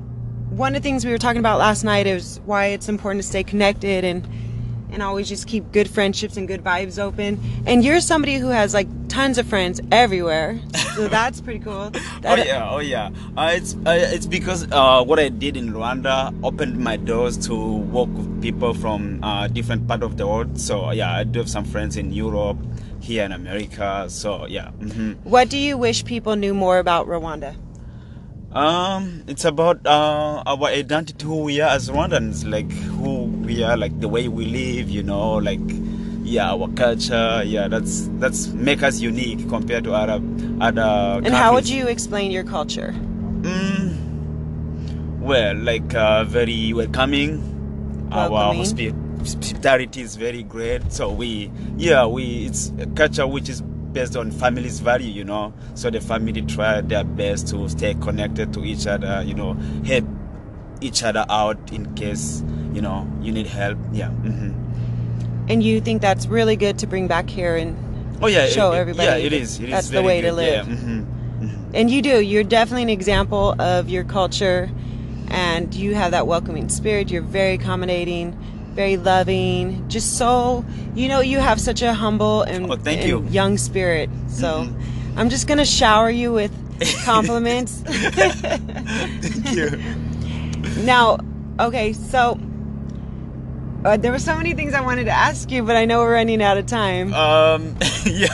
one 0.51 0.75
of 0.75 0.83
the 0.83 0.88
things 0.88 1.05
we 1.05 1.11
were 1.11 1.18
talking 1.18 1.40
about 1.40 1.59
last 1.59 1.85
night 1.85 2.07
is 2.07 2.40
why 2.47 2.66
it's 2.66 2.88
important 2.88 3.23
to 3.23 3.29
stay 3.29 3.42
connected 3.42 4.05
and 4.05 4.27
and 4.90 5.03
always 5.03 5.29
just 5.29 5.47
keep 5.47 5.71
good 5.71 5.88
friendships 5.90 6.37
and 6.37 6.49
good 6.49 6.64
vibes 6.64 6.99
open. 6.99 7.38
And 7.66 7.85
you're 7.85 8.01
somebody 8.01 8.37
who 8.37 8.49
has 8.49 8.73
like 8.73 8.88
tons 9.18 9.37
of 9.37 9.46
friends 9.48 9.81
everywhere. 9.90 10.61
So 10.94 11.09
that's 11.16 11.40
pretty 11.40 11.59
cool. 11.59 11.90
Oh 12.24 12.37
yeah, 12.37 12.70
oh 12.70 12.78
yeah. 12.78 13.11
Uh, 13.37 13.50
it's 13.52 13.74
uh, 13.85 14.14
it's 14.14 14.26
because 14.26 14.70
uh, 14.70 15.02
what 15.02 15.18
I 15.18 15.28
did 15.28 15.57
in 15.57 15.72
Rwanda 15.72 16.33
opened 16.44 16.78
my 16.78 16.96
doors 16.96 17.37
to 17.48 17.54
work 17.90 18.09
with 18.14 18.31
people 18.40 18.74
from 18.74 19.18
uh, 19.24 19.48
different 19.48 19.88
part 19.88 20.04
of 20.04 20.18
the 20.18 20.26
world. 20.28 20.61
So 20.61 20.92
yeah, 20.92 21.16
I 21.16 21.24
do 21.24 21.40
have 21.40 21.50
some 21.50 21.64
friends 21.64 21.96
in 21.96 22.12
Europe, 22.12 22.59
here 23.00 23.24
in 23.24 23.33
America. 23.33 24.07
So 24.09 24.46
yeah. 24.46 24.70
hmm 24.70 25.14
What 25.24 25.50
do 25.50 25.59
you 25.59 25.76
wish 25.76 26.04
people 26.04 26.37
knew 26.37 26.54
more 26.54 26.78
about 26.78 27.09
Rwanda? 27.09 27.57
Um, 28.52 29.24
it's 29.26 29.44
about 29.44 29.85
uh, 29.85 30.42
our 30.46 30.68
identity, 30.68 31.26
who 31.26 31.42
we 31.42 31.61
are 31.61 31.70
as 31.70 31.90
Rwandans, 31.90 32.48
like 32.48 32.70
who 33.02 33.24
we 33.44 33.62
are, 33.64 33.76
like 33.76 33.98
the 34.00 34.09
way 34.09 34.28
we 34.28 34.46
live, 34.46 34.88
you 34.88 35.02
know, 35.02 35.35
like 35.35 35.61
yeah, 36.29 36.53
our 36.53 36.69
culture. 36.69 37.43
Yeah, 37.45 37.69
that's 37.69 38.09
that's 38.19 38.49
make 38.49 38.83
us 38.83 39.01
unique 39.01 39.49
compared 39.49 39.85
to 39.85 39.93
other 39.95 40.21
other. 40.61 41.21
And 41.25 41.35
how 41.35 41.55
would 41.55 41.69
you 41.69 41.88
explain 41.88 42.31
your 42.31 42.45
culture? 42.45 42.95
Mm, 43.43 45.21
well, 45.21 45.57
like 45.57 45.95
uh, 45.95 46.25
very 46.25 46.73
welcoming. 46.73 47.55
Our 48.12 48.31
Welcoming. 48.31 48.62
hospi- 48.62 49.19
hospitality 49.19 50.01
is 50.03 50.17
very 50.17 50.43
great. 50.43 50.93
So 50.93 51.11
we, 51.12 51.51
yeah, 51.77 52.07
we 52.07 52.47
it's 52.47 52.73
a 52.79 52.87
culture 52.87 53.27
which 53.27 53.49
is 53.49 53.61
based 53.93 54.17
on 54.17 54.31
family's 54.31 54.81
value, 54.81 55.11
you 55.11 55.25
know. 55.25 55.53
So 55.75 55.91
the 55.91 56.01
family 56.01 56.43
try 56.43 56.81
their 56.83 57.05
best 57.05 57.49
to 57.49 57.69
stay 57.69 57.95
connected 57.95 58.53
to 58.55 58.64
each 58.64 58.87
other, 58.87 59.23
you 59.27 59.35
know, 59.35 59.55
help 59.85 60.05
each 60.81 61.03
other 61.03 61.25
out 61.29 61.73
in 61.73 61.93
case 61.95 62.43
you 62.73 62.81
know 62.81 63.07
you 63.21 63.33
need 63.33 63.47
help. 63.47 63.79
Yeah. 63.93 64.09
hmm 64.11 64.53
And 65.48 65.62
you 65.62 65.80
think 65.80 66.02
that's 66.02 66.26
really 66.26 66.56
good 66.56 66.78
to 66.80 66.87
bring 66.87 67.06
back 67.08 67.28
here 67.30 67.56
and 67.56 67.76
Oh 68.22 68.26
yeah. 68.26 68.46
Show 68.46 68.72
it- 68.72 68.76
it- 68.76 68.80
everybody 68.80 69.06
Yeah, 69.06 69.16
it 69.16 69.30
that 69.30 69.32
is. 69.32 69.58
It 69.61 69.64
is 69.64 69.70
that's 69.70 69.87
the 69.88 69.92
very 69.94 70.06
way 70.06 70.20
to 70.22 70.32
live. 70.32 70.68
Yeah. 70.68 70.74
hmm 70.74 71.02
And 71.74 71.90
you 71.90 72.02
do. 72.02 72.20
You're 72.20 72.44
definitely 72.44 72.82
an 72.82 72.88
example 72.90 73.54
of 73.61 73.88
your 73.88 74.02
culture, 74.04 74.68
and 75.30 75.72
you 75.74 75.94
have 75.94 76.11
that 76.12 76.26
welcoming 76.26 76.68
spirit. 76.68 77.11
You're 77.11 77.22
very 77.22 77.54
accommodating, 77.54 78.37
very 78.74 78.96
loving. 78.96 79.84
Just 79.88 80.16
so 80.18 80.64
you 80.94 81.06
know, 81.08 81.20
you 81.20 81.38
have 81.38 81.61
such 81.61 81.80
a 81.82 81.92
humble 81.94 82.42
and, 82.42 82.70
Oh, 82.72 82.76
thank 82.76 83.00
and 83.02 83.08
you. 83.08 83.20
Mm-hmm. 83.20 83.32
young 83.32 83.56
spirit. 83.58 84.11
So 84.28 84.66
I'm 85.16 85.28
just 85.28 85.46
gonna 85.46 85.64
shower 85.64 86.11
you 86.11 86.32
with 86.32 86.50
compliments. 87.04 87.82
Thank 87.87 89.54
you. 89.56 89.70
now, 90.84 91.18
okay, 91.61 91.92
so. 91.92 92.38
Uh, 93.88 93.96
there 93.96 94.12
were 94.12 94.18
so 94.18 94.37
many 94.37 94.53
things 94.53 94.74
I 94.74 94.83
wanted 94.83 95.05
to 95.05 95.11
ask 95.12 95.51
you, 95.51 95.62
but 95.62 95.74
I 95.74 95.87
know 95.87 96.01
we're 96.01 96.12
running 96.12 96.42
out 96.42 96.59
of 96.59 96.66
time. 96.66 97.14
Um, 97.14 97.74
yeah, 98.05 98.29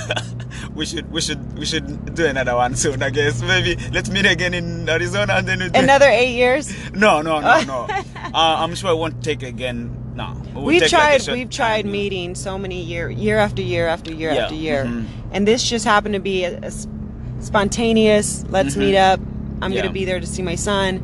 we 0.74 0.84
should 0.84 1.06
we 1.12 1.20
should 1.20 1.56
we 1.56 1.64
should 1.64 2.14
do 2.16 2.26
another 2.26 2.56
one 2.56 2.74
soon. 2.74 3.04
I 3.04 3.10
guess 3.10 3.40
maybe 3.40 3.76
let's 3.92 4.10
meet 4.10 4.26
again 4.26 4.52
in 4.52 4.88
Arizona 4.88 5.34
and 5.34 5.46
then 5.46 5.60
we 5.60 5.68
do- 5.68 5.78
Another 5.78 6.06
eight 6.08 6.34
years. 6.34 6.74
No, 6.92 7.22
no, 7.22 7.38
no, 7.40 7.62
no. 7.62 7.86
uh, 7.88 8.30
I'm 8.34 8.74
sure 8.74 8.90
I 8.90 8.94
won't 8.94 9.22
take 9.22 9.44
again. 9.44 9.94
No, 10.16 10.34
We'll 10.54 10.64
we've 10.64 10.82
take 10.82 10.92
like 10.92 11.22
tried 11.22 11.32
we've 11.34 11.50
tried 11.50 11.86
meeting 11.86 12.34
so 12.34 12.58
many 12.58 12.82
year 12.82 13.08
year 13.10 13.38
after 13.38 13.62
year 13.62 13.86
after 13.86 14.12
year 14.12 14.32
Yeah, 14.32 14.42
after 14.44 14.54
year 14.56 14.84
mhm. 14.86 15.06
and 15.32 15.46
this 15.46 15.62
just 15.68 15.84
happened 15.84 16.14
to 16.14 16.20
be 16.20 16.44
a 16.44 16.70
spontaneous 17.40 18.44
let's 18.48 18.76
meet 18.76 18.96
up 18.96 19.18
i'm 19.18 19.26
Mm-hmm. 19.26 19.72
Yeah. 19.72 19.82
gonna 19.82 19.92
be 19.92 20.04
there 20.04 20.20
to 20.20 20.26
see 20.26 20.42
my 20.42 20.54
son 20.54 21.02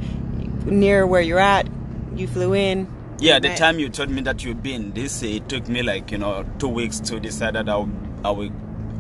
near 0.67 1.07
where 1.07 1.21
you're 1.21 1.41
at 1.41 1.67
you 2.15 2.29
flew 2.29 2.55
in 2.55 2.87
Yeah, 3.21 3.39
the 3.39 3.55
time 3.55 3.79
you 3.79 3.89
told 3.89 4.11
me 4.11 4.23
that 4.23 4.45
you've 4.45 4.63
been 4.63 4.93
this, 4.93 5.23
it 5.23 5.49
took 5.49 5.69
me 5.69 5.83
like 5.83 6.11
you 6.11 6.19
know 6.19 6.45
two 6.59 6.69
weeks 6.69 7.01
to 7.01 7.21
decide 7.21 7.55
that 7.55 7.69
I'll 7.69 7.89
I 8.25 8.31
will 8.31 8.51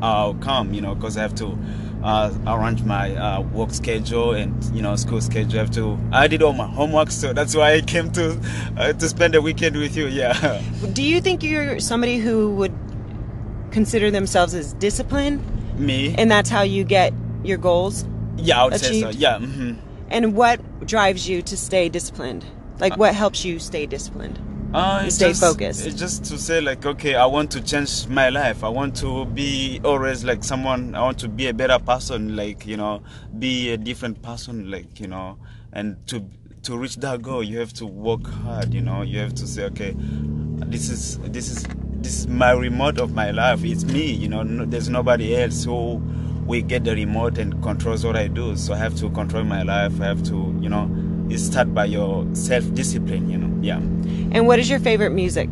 I'll 0.02 0.34
come. 0.34 0.74
You 0.74 0.82
know, 0.82 0.94
because 0.94 1.16
I 1.16 1.22
have 1.22 1.34
to 1.36 1.56
uh, 2.02 2.32
arrange 2.46 2.82
my 2.82 3.14
uh, 3.16 3.40
work 3.40 3.72
schedule 3.72 4.32
and 4.32 4.62
you 4.76 4.82
know 4.82 4.94
school 4.96 5.20
schedule. 5.20 5.58
I 5.58 5.62
have 5.62 5.70
to. 5.72 5.98
I 6.12 6.26
did 6.28 6.42
all 6.42 6.52
my 6.52 6.66
homework, 6.66 7.10
so 7.10 7.32
that's 7.32 7.54
why 7.56 7.74
I 7.74 7.80
came 7.80 8.10
to 8.12 8.38
uh, 8.76 8.92
to 8.92 9.08
spend 9.08 9.34
the 9.34 9.40
weekend 9.42 9.76
with 9.76 9.96
you. 9.96 10.06
Yeah. 10.06 10.62
Do 10.92 11.02
you 11.02 11.20
think 11.20 11.42
you're 11.42 11.80
somebody 11.80 12.18
who 12.18 12.50
would 12.56 12.72
consider 13.70 14.10
themselves 14.10 14.52
as 14.54 14.72
disciplined, 14.74 15.40
Me. 15.78 16.14
and 16.18 16.30
that's 16.30 16.50
how 16.50 16.62
you 16.62 16.84
get 16.84 17.12
your 17.44 17.58
goals? 17.58 18.04
yeah, 18.36 18.60
I 18.60 18.64
would 18.64 18.80
say 18.80 19.00
so. 19.00 19.08
achieved? 19.08 19.20
Yeah. 19.20 19.38
hmm 19.38 19.72
And 20.10 20.34
what 20.34 20.60
drives 20.86 21.28
you 21.28 21.40
to 21.42 21.56
stay 21.56 21.88
disciplined? 21.88 22.44
Like, 22.80 22.96
what 22.96 23.14
helps 23.14 23.44
you 23.44 23.58
stay 23.58 23.86
disciplined? 23.86 24.38
Uh, 24.72 25.10
stay 25.10 25.28
just, 25.28 25.40
focused. 25.40 25.84
It's 25.84 25.98
just 25.98 26.24
to 26.26 26.38
say 26.38 26.60
like, 26.60 26.86
okay, 26.86 27.16
I 27.16 27.26
want 27.26 27.50
to 27.52 27.60
change 27.60 28.06
my 28.06 28.28
life. 28.28 28.62
I 28.62 28.68
want 28.68 28.94
to 28.98 29.24
be 29.26 29.80
always 29.84 30.24
like 30.24 30.44
someone. 30.44 30.94
I 30.94 31.02
want 31.02 31.18
to 31.20 31.28
be 31.28 31.48
a 31.48 31.54
better 31.54 31.78
person. 31.80 32.36
Like 32.36 32.66
you 32.66 32.76
know, 32.76 33.02
be 33.38 33.70
a 33.70 33.76
different 33.76 34.22
person. 34.22 34.70
Like 34.70 35.00
you 35.00 35.08
know, 35.08 35.38
and 35.72 35.96
to 36.06 36.24
to 36.62 36.78
reach 36.78 36.96
that 36.96 37.20
goal, 37.20 37.42
you 37.42 37.58
have 37.58 37.72
to 37.74 37.86
work 37.86 38.24
hard. 38.26 38.72
You 38.72 38.80
know, 38.80 39.02
you 39.02 39.18
have 39.18 39.34
to 39.34 39.46
say, 39.46 39.64
okay, 39.64 39.96
this 39.98 40.88
is 40.88 41.18
this 41.18 41.50
is 41.50 41.66
this 41.94 42.20
is 42.20 42.28
my 42.28 42.52
remote 42.52 42.98
of 42.98 43.12
my 43.12 43.32
life. 43.32 43.64
It's 43.64 43.84
me. 43.84 44.12
You 44.12 44.28
know, 44.28 44.44
no, 44.44 44.66
there's 44.66 44.88
nobody 44.88 45.36
else 45.36 45.64
who 45.64 46.00
we 46.46 46.62
get 46.62 46.84
the 46.84 46.94
remote 46.94 47.38
and 47.38 47.60
controls 47.60 48.04
what 48.04 48.16
I 48.16 48.28
do. 48.28 48.56
So 48.56 48.72
I 48.74 48.76
have 48.76 48.94
to 48.96 49.10
control 49.10 49.42
my 49.42 49.62
life. 49.62 50.00
I 50.00 50.04
have 50.06 50.22
to, 50.24 50.56
you 50.60 50.68
know, 50.68 50.88
it 51.30 51.38
start 51.38 51.72
by 51.74 51.84
your 51.86 52.26
self 52.34 52.64
discipline. 52.74 53.30
You 53.30 53.38
know, 53.38 53.50
yeah. 53.62 53.78
And 54.32 54.46
what 54.46 54.58
is 54.58 54.68
your 54.70 54.80
favorite 54.80 55.10
music? 55.10 55.48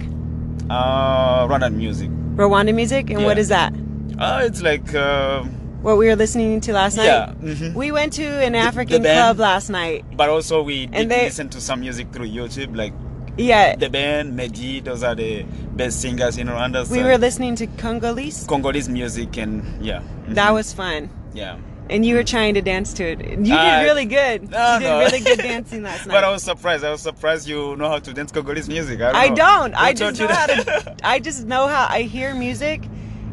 Uh, 0.70 1.46
Rwandan 1.48 1.74
music. 1.74 2.10
Rwanda 2.36 2.74
music? 2.74 3.10
And 3.10 3.24
what 3.24 3.36
Yeah. 3.36 3.40
is 3.40 3.48
that? 3.48 3.72
Uh, 4.18 4.42
it's 4.44 4.62
like 4.62 4.94
uh, 4.94 5.42
What 5.82 5.96
we 5.96 6.06
were 6.08 6.16
listening 6.16 6.60
to 6.62 6.72
last 6.72 6.96
night? 6.96 7.06
Yeah, 7.06 7.32
mhm. 7.40 7.74
We 7.74 7.92
went 7.92 8.12
to 8.14 8.24
an 8.26 8.54
African 8.54 9.02
band. 9.02 9.16
club 9.18 9.38
last 9.38 9.70
night. 9.70 10.04
but 10.16 10.28
also 10.28 10.62
we 10.62 10.86
did 10.86 11.08
they- 11.08 11.24
listen 11.26 11.48
to 11.50 11.60
some 11.60 11.80
music 11.80 12.08
through 12.12 12.26
YouTube, 12.28 12.76
like 12.76 12.92
Yeah. 13.38 13.76
The 13.76 13.88
Ben 13.88 14.34
Meddy. 14.36 14.82
Those 14.82 15.04
are 15.04 15.14
the 15.14 15.44
best 15.78 16.00
singers 16.02 16.36
in 16.38 16.48
Rwanda. 16.48 16.82
we 16.90 17.02
were 17.04 17.16
listening 17.18 17.54
to 17.56 17.66
Congolese. 17.78 18.44
Congolese 18.48 18.88
music, 18.88 19.36
and 19.38 19.62
yeah, 19.80 20.00
mhm, 20.26 20.34
That 20.34 20.50
was 20.52 20.72
fun. 20.74 21.08
yeah. 21.32 21.54
And 21.90 22.04
you 22.04 22.14
were 22.16 22.22
trying 22.24 22.54
to 22.54 22.60
dance 22.62 22.92
to 22.94 23.04
it. 23.04 23.20
You 23.46 23.54
Uh, 23.54 23.78
did 23.80 23.84
really 23.86 24.04
good. 24.04 24.50
no, 24.50 24.74
you 24.74 24.80
did 24.80 24.88
no. 24.88 24.98
really 25.00 25.20
good 25.20 25.38
dancing 25.38 25.82
last 25.82 26.06
night. 26.06 26.12
But 26.14 26.24
I 26.24 26.30
was 26.30 26.42
surprised. 26.42 26.84
I 26.84 26.90
was 26.90 27.00
surprised 27.00 27.48
you 27.48 27.76
know 27.76 27.88
how 27.88 27.98
to 27.98 28.12
dance 28.12 28.30
Congolese 28.30 28.68
music. 28.68 29.00
I 29.00 29.28
don't. 29.28 29.34
I 29.34 29.34
don't. 29.34 29.74
I 29.74 29.92
just 29.94 30.20
know 30.20 30.26
how 30.28 30.46
to. 30.46 30.96
I 31.04 31.18
just 31.18 31.46
know 31.46 31.66
how 31.66 31.86
I 31.88 32.02
hear 32.02 32.34
music, 32.34 32.82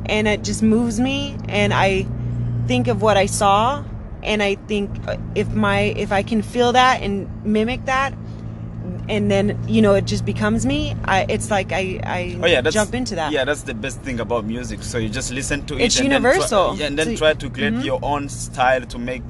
and 0.06 0.28
it 0.28 0.44
just 0.44 0.63
moves 0.63 1.00
me, 1.00 1.36
and 1.50 1.74
I 1.74 2.06
think 2.68 2.88
of 2.88 3.02
what 3.02 3.18
I 3.18 3.26
saw, 3.26 3.84
and 4.24 4.41
I 4.41 4.56
think 4.68 4.89
uh, 5.08 5.18
if 5.36 5.50
my 5.54 5.80
if 5.98 6.12
I 6.12 6.24
can 6.24 6.41
feel 6.41 6.72
that 6.74 7.02
and 7.04 7.28
mimic 7.46 7.86
that, 7.86 8.13
and 9.10 9.30
then 9.30 9.58
you 9.68 9.82
know 9.82 9.94
it 9.94 10.06
just 10.06 10.26
becomes 10.26 10.65
me. 10.65 10.96
I 11.06 11.26
it's 11.30 11.50
like 11.52 11.72
I 11.72 12.00
I 12.04 12.38
Oh 12.41 12.48
yeah, 12.48 12.62
jump 12.62 12.94
into 12.94 13.15
that. 13.15 13.32
Yeah, 13.32 13.46
that's 13.46 13.63
the 13.63 13.74
best 13.74 14.02
thing 14.02 14.20
about 14.20 14.46
music. 14.46 14.84
So 14.84 14.98
you 14.98 15.10
just 15.10 15.32
listen 15.32 15.65
to 15.68 15.76
it. 15.78 15.82
It's 15.84 16.00
and 16.00 16.08
universal. 16.08 16.74
Then 16.74 16.78
try, 16.78 16.88
and 16.88 17.00
then 17.00 17.06
So- 17.06 17.12
mm-hmm. 17.12 17.18
try 17.18 17.34
to 17.34 17.50
create 17.50 17.86
your 17.86 18.00
own 18.04 18.30
style 18.30 18.82
to 18.86 18.98
make 19.00 19.24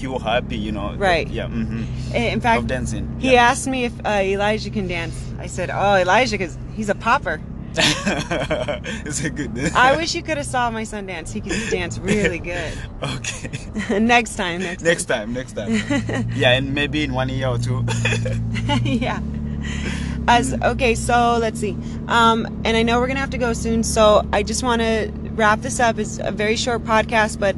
you 0.00 0.18
happy. 0.18 0.56
You 0.58 0.72
know. 0.72 0.94
Right. 0.96 1.28
Yeah. 1.28 1.48
hmm 1.48 1.84
In 2.14 2.40
fact, 2.40 2.58
Of 2.58 2.66
dancing. 2.66 3.08
he 3.20 3.32
yeah. 3.32 3.50
asked 3.50 3.66
me 3.66 3.84
if 3.84 3.92
uh, 4.04 4.20
Elijah 4.22 4.70
can 4.70 4.86
dance. 4.88 5.14
I 5.38 5.46
said, 5.46 5.70
"Oh, 5.72 5.94
Elijah, 5.96 6.36
because 6.36 6.58
he's 6.76 6.88
a 6.88 6.94
popper." 6.94 7.40
it's 9.06 9.24
a 9.24 9.30
good. 9.30 9.72
I 9.74 9.96
wish 9.96 10.14
you 10.14 10.22
could 10.22 10.36
have 10.36 10.46
saw 10.46 10.70
my 10.70 10.84
son 10.84 11.06
dance. 11.06 11.32
He 11.32 11.40
could 11.40 11.52
dance 11.70 11.98
really 11.98 12.38
good. 12.52 12.72
Okay. 13.02 13.98
next 14.00 14.36
time, 14.36 14.60
next, 14.60 14.82
next 14.82 15.04
time. 15.04 15.32
Next 15.32 15.52
time. 15.52 15.70
yeah, 16.34 16.52
and 16.52 16.74
maybe 16.74 17.02
in 17.04 17.12
one 17.14 17.28
year 17.28 17.48
or 17.48 17.58
two. 17.58 17.84
yeah. 18.82 19.20
As 20.26 20.54
okay, 20.54 20.94
so 20.94 21.38
let's 21.40 21.60
see. 21.60 21.76
Um, 22.08 22.46
and 22.64 22.76
I 22.76 22.82
know 22.82 23.00
we're 23.00 23.08
gonna 23.08 23.20
have 23.20 23.30
to 23.30 23.38
go 23.38 23.52
soon, 23.52 23.82
so 23.82 24.26
I 24.32 24.42
just 24.42 24.62
want 24.62 24.80
to 24.80 25.10
wrap 25.32 25.60
this 25.60 25.80
up. 25.80 25.98
It's 25.98 26.18
a 26.18 26.30
very 26.30 26.56
short 26.56 26.84
podcast, 26.84 27.38
but 27.38 27.54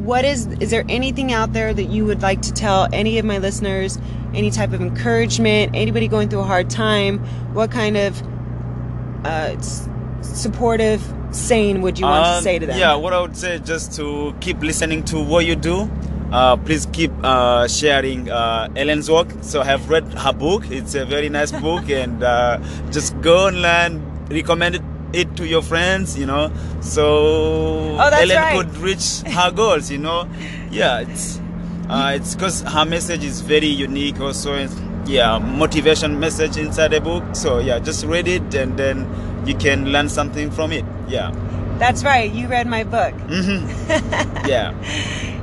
what 0.00 0.24
is 0.24 0.46
is 0.60 0.70
there 0.70 0.84
anything 0.88 1.32
out 1.32 1.52
there 1.52 1.74
that 1.74 1.84
you 1.84 2.04
would 2.04 2.22
like 2.22 2.42
to 2.42 2.52
tell 2.52 2.88
any 2.92 3.18
of 3.18 3.24
my 3.24 3.38
listeners? 3.38 3.98
Any 4.32 4.50
type 4.50 4.72
of 4.72 4.80
encouragement? 4.80 5.74
Anybody 5.74 6.08
going 6.08 6.28
through 6.28 6.40
a 6.40 6.44
hard 6.44 6.70
time? 6.70 7.18
What 7.54 7.70
kind 7.70 7.96
of 7.96 8.22
uh, 9.24 9.60
supportive 10.22 11.02
saying 11.32 11.80
would 11.82 11.98
you 11.98 12.06
want 12.06 12.24
to 12.24 12.30
Um, 12.38 12.42
say 12.42 12.58
to 12.58 12.66
them? 12.66 12.78
Yeah, 12.78 12.94
what 12.96 13.12
I 13.12 13.20
would 13.20 13.36
say 13.36 13.58
just 13.58 13.92
to 13.96 14.34
keep 14.40 14.60
listening 14.62 15.04
to 15.06 15.20
what 15.22 15.46
you 15.46 15.56
do. 15.56 15.88
Uh, 16.32 16.56
please 16.56 16.86
keep 16.92 17.10
uh, 17.24 17.66
sharing 17.66 18.30
uh, 18.30 18.68
Ellen's 18.76 19.10
work. 19.10 19.28
So 19.42 19.60
I 19.62 19.64
have 19.64 19.88
read 19.90 20.04
her 20.14 20.32
book. 20.32 20.70
It's 20.70 20.94
a 20.94 21.04
very 21.04 21.28
nice 21.28 21.50
book, 21.66 21.90
and 21.90 22.22
uh, 22.22 22.58
just 22.92 23.20
go 23.20 23.46
online, 23.48 24.00
recommend 24.30 24.76
it, 24.76 24.82
it 25.12 25.36
to 25.36 25.46
your 25.46 25.62
friends. 25.62 26.16
You 26.16 26.26
know, 26.26 26.52
so 26.80 27.96
Oh, 27.98 28.10
Ellen 28.12 28.36
right. 28.36 28.56
could 28.56 28.76
reach 28.78 29.22
her 29.26 29.50
goals. 29.54 29.90
You 29.90 29.98
know, 29.98 30.28
yeah, 30.70 31.00
it's 31.00 31.40
uh, 31.88 32.12
it's 32.14 32.36
because 32.36 32.62
her 32.62 32.84
message 32.84 33.24
is 33.24 33.40
very 33.40 33.66
unique. 33.66 34.20
Also, 34.20 34.54
yeah, 35.06 35.38
motivation 35.38 36.18
message 36.20 36.56
inside 36.56 36.88
the 36.92 37.00
book. 37.00 37.24
So 37.34 37.58
yeah, 37.58 37.78
just 37.78 38.04
read 38.06 38.28
it, 38.28 38.54
and 38.54 38.76
then 38.76 39.06
you 39.46 39.54
can 39.54 39.90
learn 39.92 40.08
something 40.08 40.50
from 40.50 40.72
it. 40.72 40.84
Yeah. 41.08 41.32
That's 41.78 42.04
right. 42.04 42.30
You 42.30 42.46
read 42.46 42.66
my 42.66 42.84
book. 42.84 43.14
yeah 44.46 44.74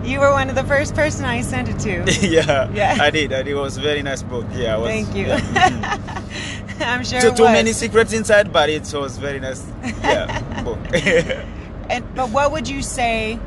You 0.03 0.19
were 0.19 0.31
one 0.31 0.49
of 0.49 0.55
the 0.55 0.63
first 0.63 0.93
person 0.93 1.25
I 1.25 1.41
sent 1.41 1.67
it 1.67 1.79
to. 1.79 2.27
yeah 2.27 2.69
Yeah. 2.73 2.97
i 3.01 3.09
did 3.09 3.33
i 3.33 3.41
did 3.41 3.47
it 3.47 3.55
was 3.55 3.77
a 3.77 3.81
very 3.81 4.03
nice 4.03 4.21
book 4.21 4.45
yeah 4.53 4.77
was, 4.77 4.87
Thank 4.89 5.15
you. 5.15 5.25
yeah. 5.25 5.97
I'm 6.79 7.03
sure 7.03 7.19
too, 7.21 7.33
too 7.33 7.45
many 7.45 7.73
secrets 7.73 8.13
inside 8.13 8.53
but 8.53 8.69
it 8.69 8.85
was 8.93 9.17
very 9.17 9.39
nice 9.39 9.65
yeah 10.03 10.63
book 10.63 10.77
And 11.89 12.05
but 12.15 12.29
what 12.29 12.51
would 12.51 12.67
you 12.69 12.81
say 12.83 13.39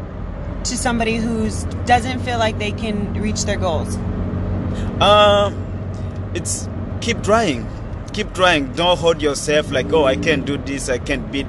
to 0.65 0.77
somebody 0.77 1.17
who 1.17 1.49
doesn't 1.87 2.21
feel 2.21 2.39
like 2.39 2.59
they 2.59 2.73
can 2.73 3.15
reach 3.23 3.45
their 3.45 3.57
goals? 3.59 3.95
um 5.01 5.55
it's 6.35 6.69
keep 7.01 7.23
trying. 7.23 7.67
Keep 8.13 8.35
trying. 8.35 8.73
Don't 8.73 8.99
hold 8.99 9.23
yourself 9.23 9.71
like 9.71 9.93
oh 9.93 10.05
i 10.05 10.17
can't 10.17 10.45
do 10.45 10.57
this. 10.59 10.89
I 10.89 10.99
can't 10.99 11.31
beat 11.31 11.47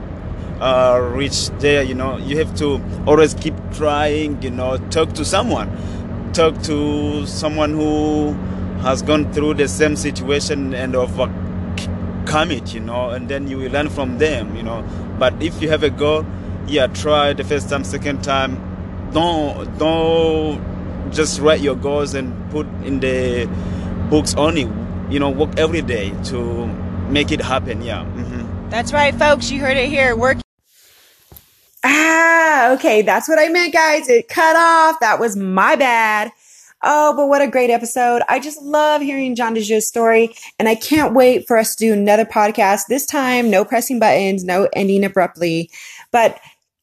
uh 0.60 1.00
reach 1.14 1.50
there. 1.60 1.84
You 1.84 1.96
know 1.96 2.18
you 2.18 2.38
have 2.38 2.56
to 2.58 2.82
always 3.08 3.34
keep 3.34 3.56
trying 3.74 4.42
you 4.42 4.52
know. 4.52 4.78
Talk 4.90 5.14
to 5.14 5.26
someone. 5.26 5.70
Talk 6.34 6.62
to 6.64 7.26
someone 7.26 7.74
who 7.74 8.34
has 8.82 9.02
gone 9.02 9.32
through 9.34 9.56
the 9.56 9.68
same 9.68 9.96
situation 9.96 10.74
and 10.74 10.96
overcome 10.96 12.52
it 12.52 12.74
you 12.74 12.80
know 12.80 13.10
and 13.10 13.30
then 13.30 13.48
you 13.48 13.58
will 13.58 13.72
learn 13.72 13.90
from 13.90 14.18
them 14.18 14.56
you 14.56 14.64
know. 14.64 14.84
But 15.20 15.42
if 15.42 15.62
you 15.62 15.70
have 15.70 15.84
a 15.84 15.90
goal 15.90 16.26
yeah 16.68 16.88
try 16.88 17.34
the 17.34 17.44
first 17.44 17.70
time 17.70 17.84
second 17.84 18.24
time. 18.24 18.68
Don't 19.12 19.78
don't 19.78 21.12
just 21.12 21.42
write 21.42 21.60
your 21.60 21.76
goals 21.76 22.14
and 22.14 22.34
put 22.52 22.66
in 22.86 23.00
the 23.02 23.50
books 24.12 24.36
only 24.36 24.70
you 25.10 25.20
know 25.20 25.30
work 25.30 25.50
every 25.58 25.82
day 25.82 26.12
to 26.26 26.68
make 27.10 27.32
it 27.32 27.42
happen 27.42 27.82
yeah 27.82 28.04
hmm 28.04 28.70
That's 28.70 28.94
right, 28.94 29.14
folks. 29.16 29.52
You 29.52 29.60
heard 29.60 29.76
it 29.76 29.90
here. 29.90 30.16
Work. 30.16 30.38
Ah, 31.84 32.72
okay. 32.74 33.02
That's 33.02 33.28
what 33.28 33.38
I 33.38 33.50
meant, 33.50 33.74
guys. 33.74 34.08
It 34.08 34.30
cut 34.30 34.56
off. 34.56 35.00
That 35.02 35.20
was 35.20 35.36
my 35.36 35.76
bad. 35.76 36.32
Oh, 36.82 37.14
but 37.16 37.28
what 37.28 37.42
a 37.42 37.48
great 37.48 37.70
episode. 37.70 38.22
I 38.30 38.40
just 38.40 38.62
love 38.62 39.02
hearing 39.02 39.36
Jean 39.36 39.54
de 39.54 39.62
Dieu's 39.62 39.88
story 39.88 40.34
and 40.58 40.70
I 40.70 40.76
can't 40.76 41.14
wait 41.14 41.48
for 41.48 41.58
us 41.58 41.76
to 41.76 41.86
do 41.86 41.94
another 41.94 42.26
podcast. 42.26 42.84
This 42.88 43.06
time, 43.06 43.50
no 43.50 43.66
pressing 43.66 44.00
buttons, 44.00 44.44
no 44.46 44.70
ending 44.74 45.04
abruptly, 45.04 45.70
but 46.12 46.40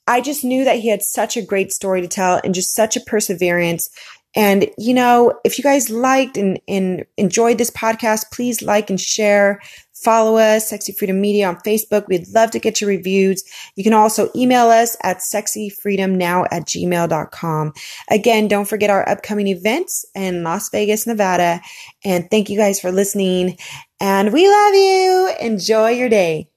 I 0.07 0.21
just 0.21 0.45
knew 0.45 0.64
that 0.64 0.79
he 0.81 0.88
had 0.88 1.03
such 1.03 1.37
a 1.37 1.43
great 1.43 1.73
story 1.73 2.01
to 2.01 2.09
tell 2.09 2.41
and 2.45 2.55
just 2.55 2.75
such 2.75 2.97
a 2.97 3.01
perseverance. 3.01 3.91
And, 4.37 4.69
you 4.77 4.95
know, 4.95 5.38
if 5.45 5.59
you 5.59 5.64
guys 5.64 5.91
liked 5.91 6.37
and, 6.37 6.61
and 6.69 7.05
enjoyed 7.17 7.59
this 7.59 7.71
podcast, 7.71 8.31
please 8.33 8.62
like 8.62 8.91
and 8.91 9.01
share. 9.01 9.61
Follow 9.95 10.37
us, 10.37 10.69
Sexy 10.69 10.93
Freedom 10.93 11.21
Media 11.21 11.49
on 11.49 11.57
Facebook. 11.57 12.07
We'd 12.07 12.29
love 12.29 12.53
to 12.53 12.61
get 12.61 12.81
your 12.81 12.88
reviews. 12.88 13.43
You 13.75 13.83
can 13.83 13.95
also 13.95 14.31
email 14.37 14.69
us 14.69 14.97
at 15.03 15.19
sexyfreedomnow 15.19 16.47
at 16.53 16.67
gmail.com. 16.67 17.73
Again, 18.09 18.47
don't 18.47 18.69
forget 18.69 18.91
our 18.91 19.09
upcoming 19.09 19.49
events 19.49 20.05
in 20.14 20.45
Las 20.45 20.69
Vegas, 20.69 21.07
Nevada. 21.07 21.61
And 22.05 22.31
thank 22.31 22.49
you 22.49 22.57
guys 22.57 22.79
for 22.79 22.93
listening. 22.93 23.59
And 23.99 24.33
we 24.33 24.49
love 24.49 24.75
you. 24.75 25.33
Enjoy 25.41 25.91
your 25.91 26.09
day. 26.09 26.49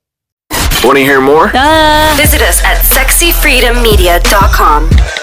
Want 0.83 0.97
to 0.97 1.03
hear 1.03 1.21
more? 1.21 1.47
Visit 1.47 2.41
us 2.41 2.63
at 2.63 2.83
sexyfreedommedia.com. 2.83 5.20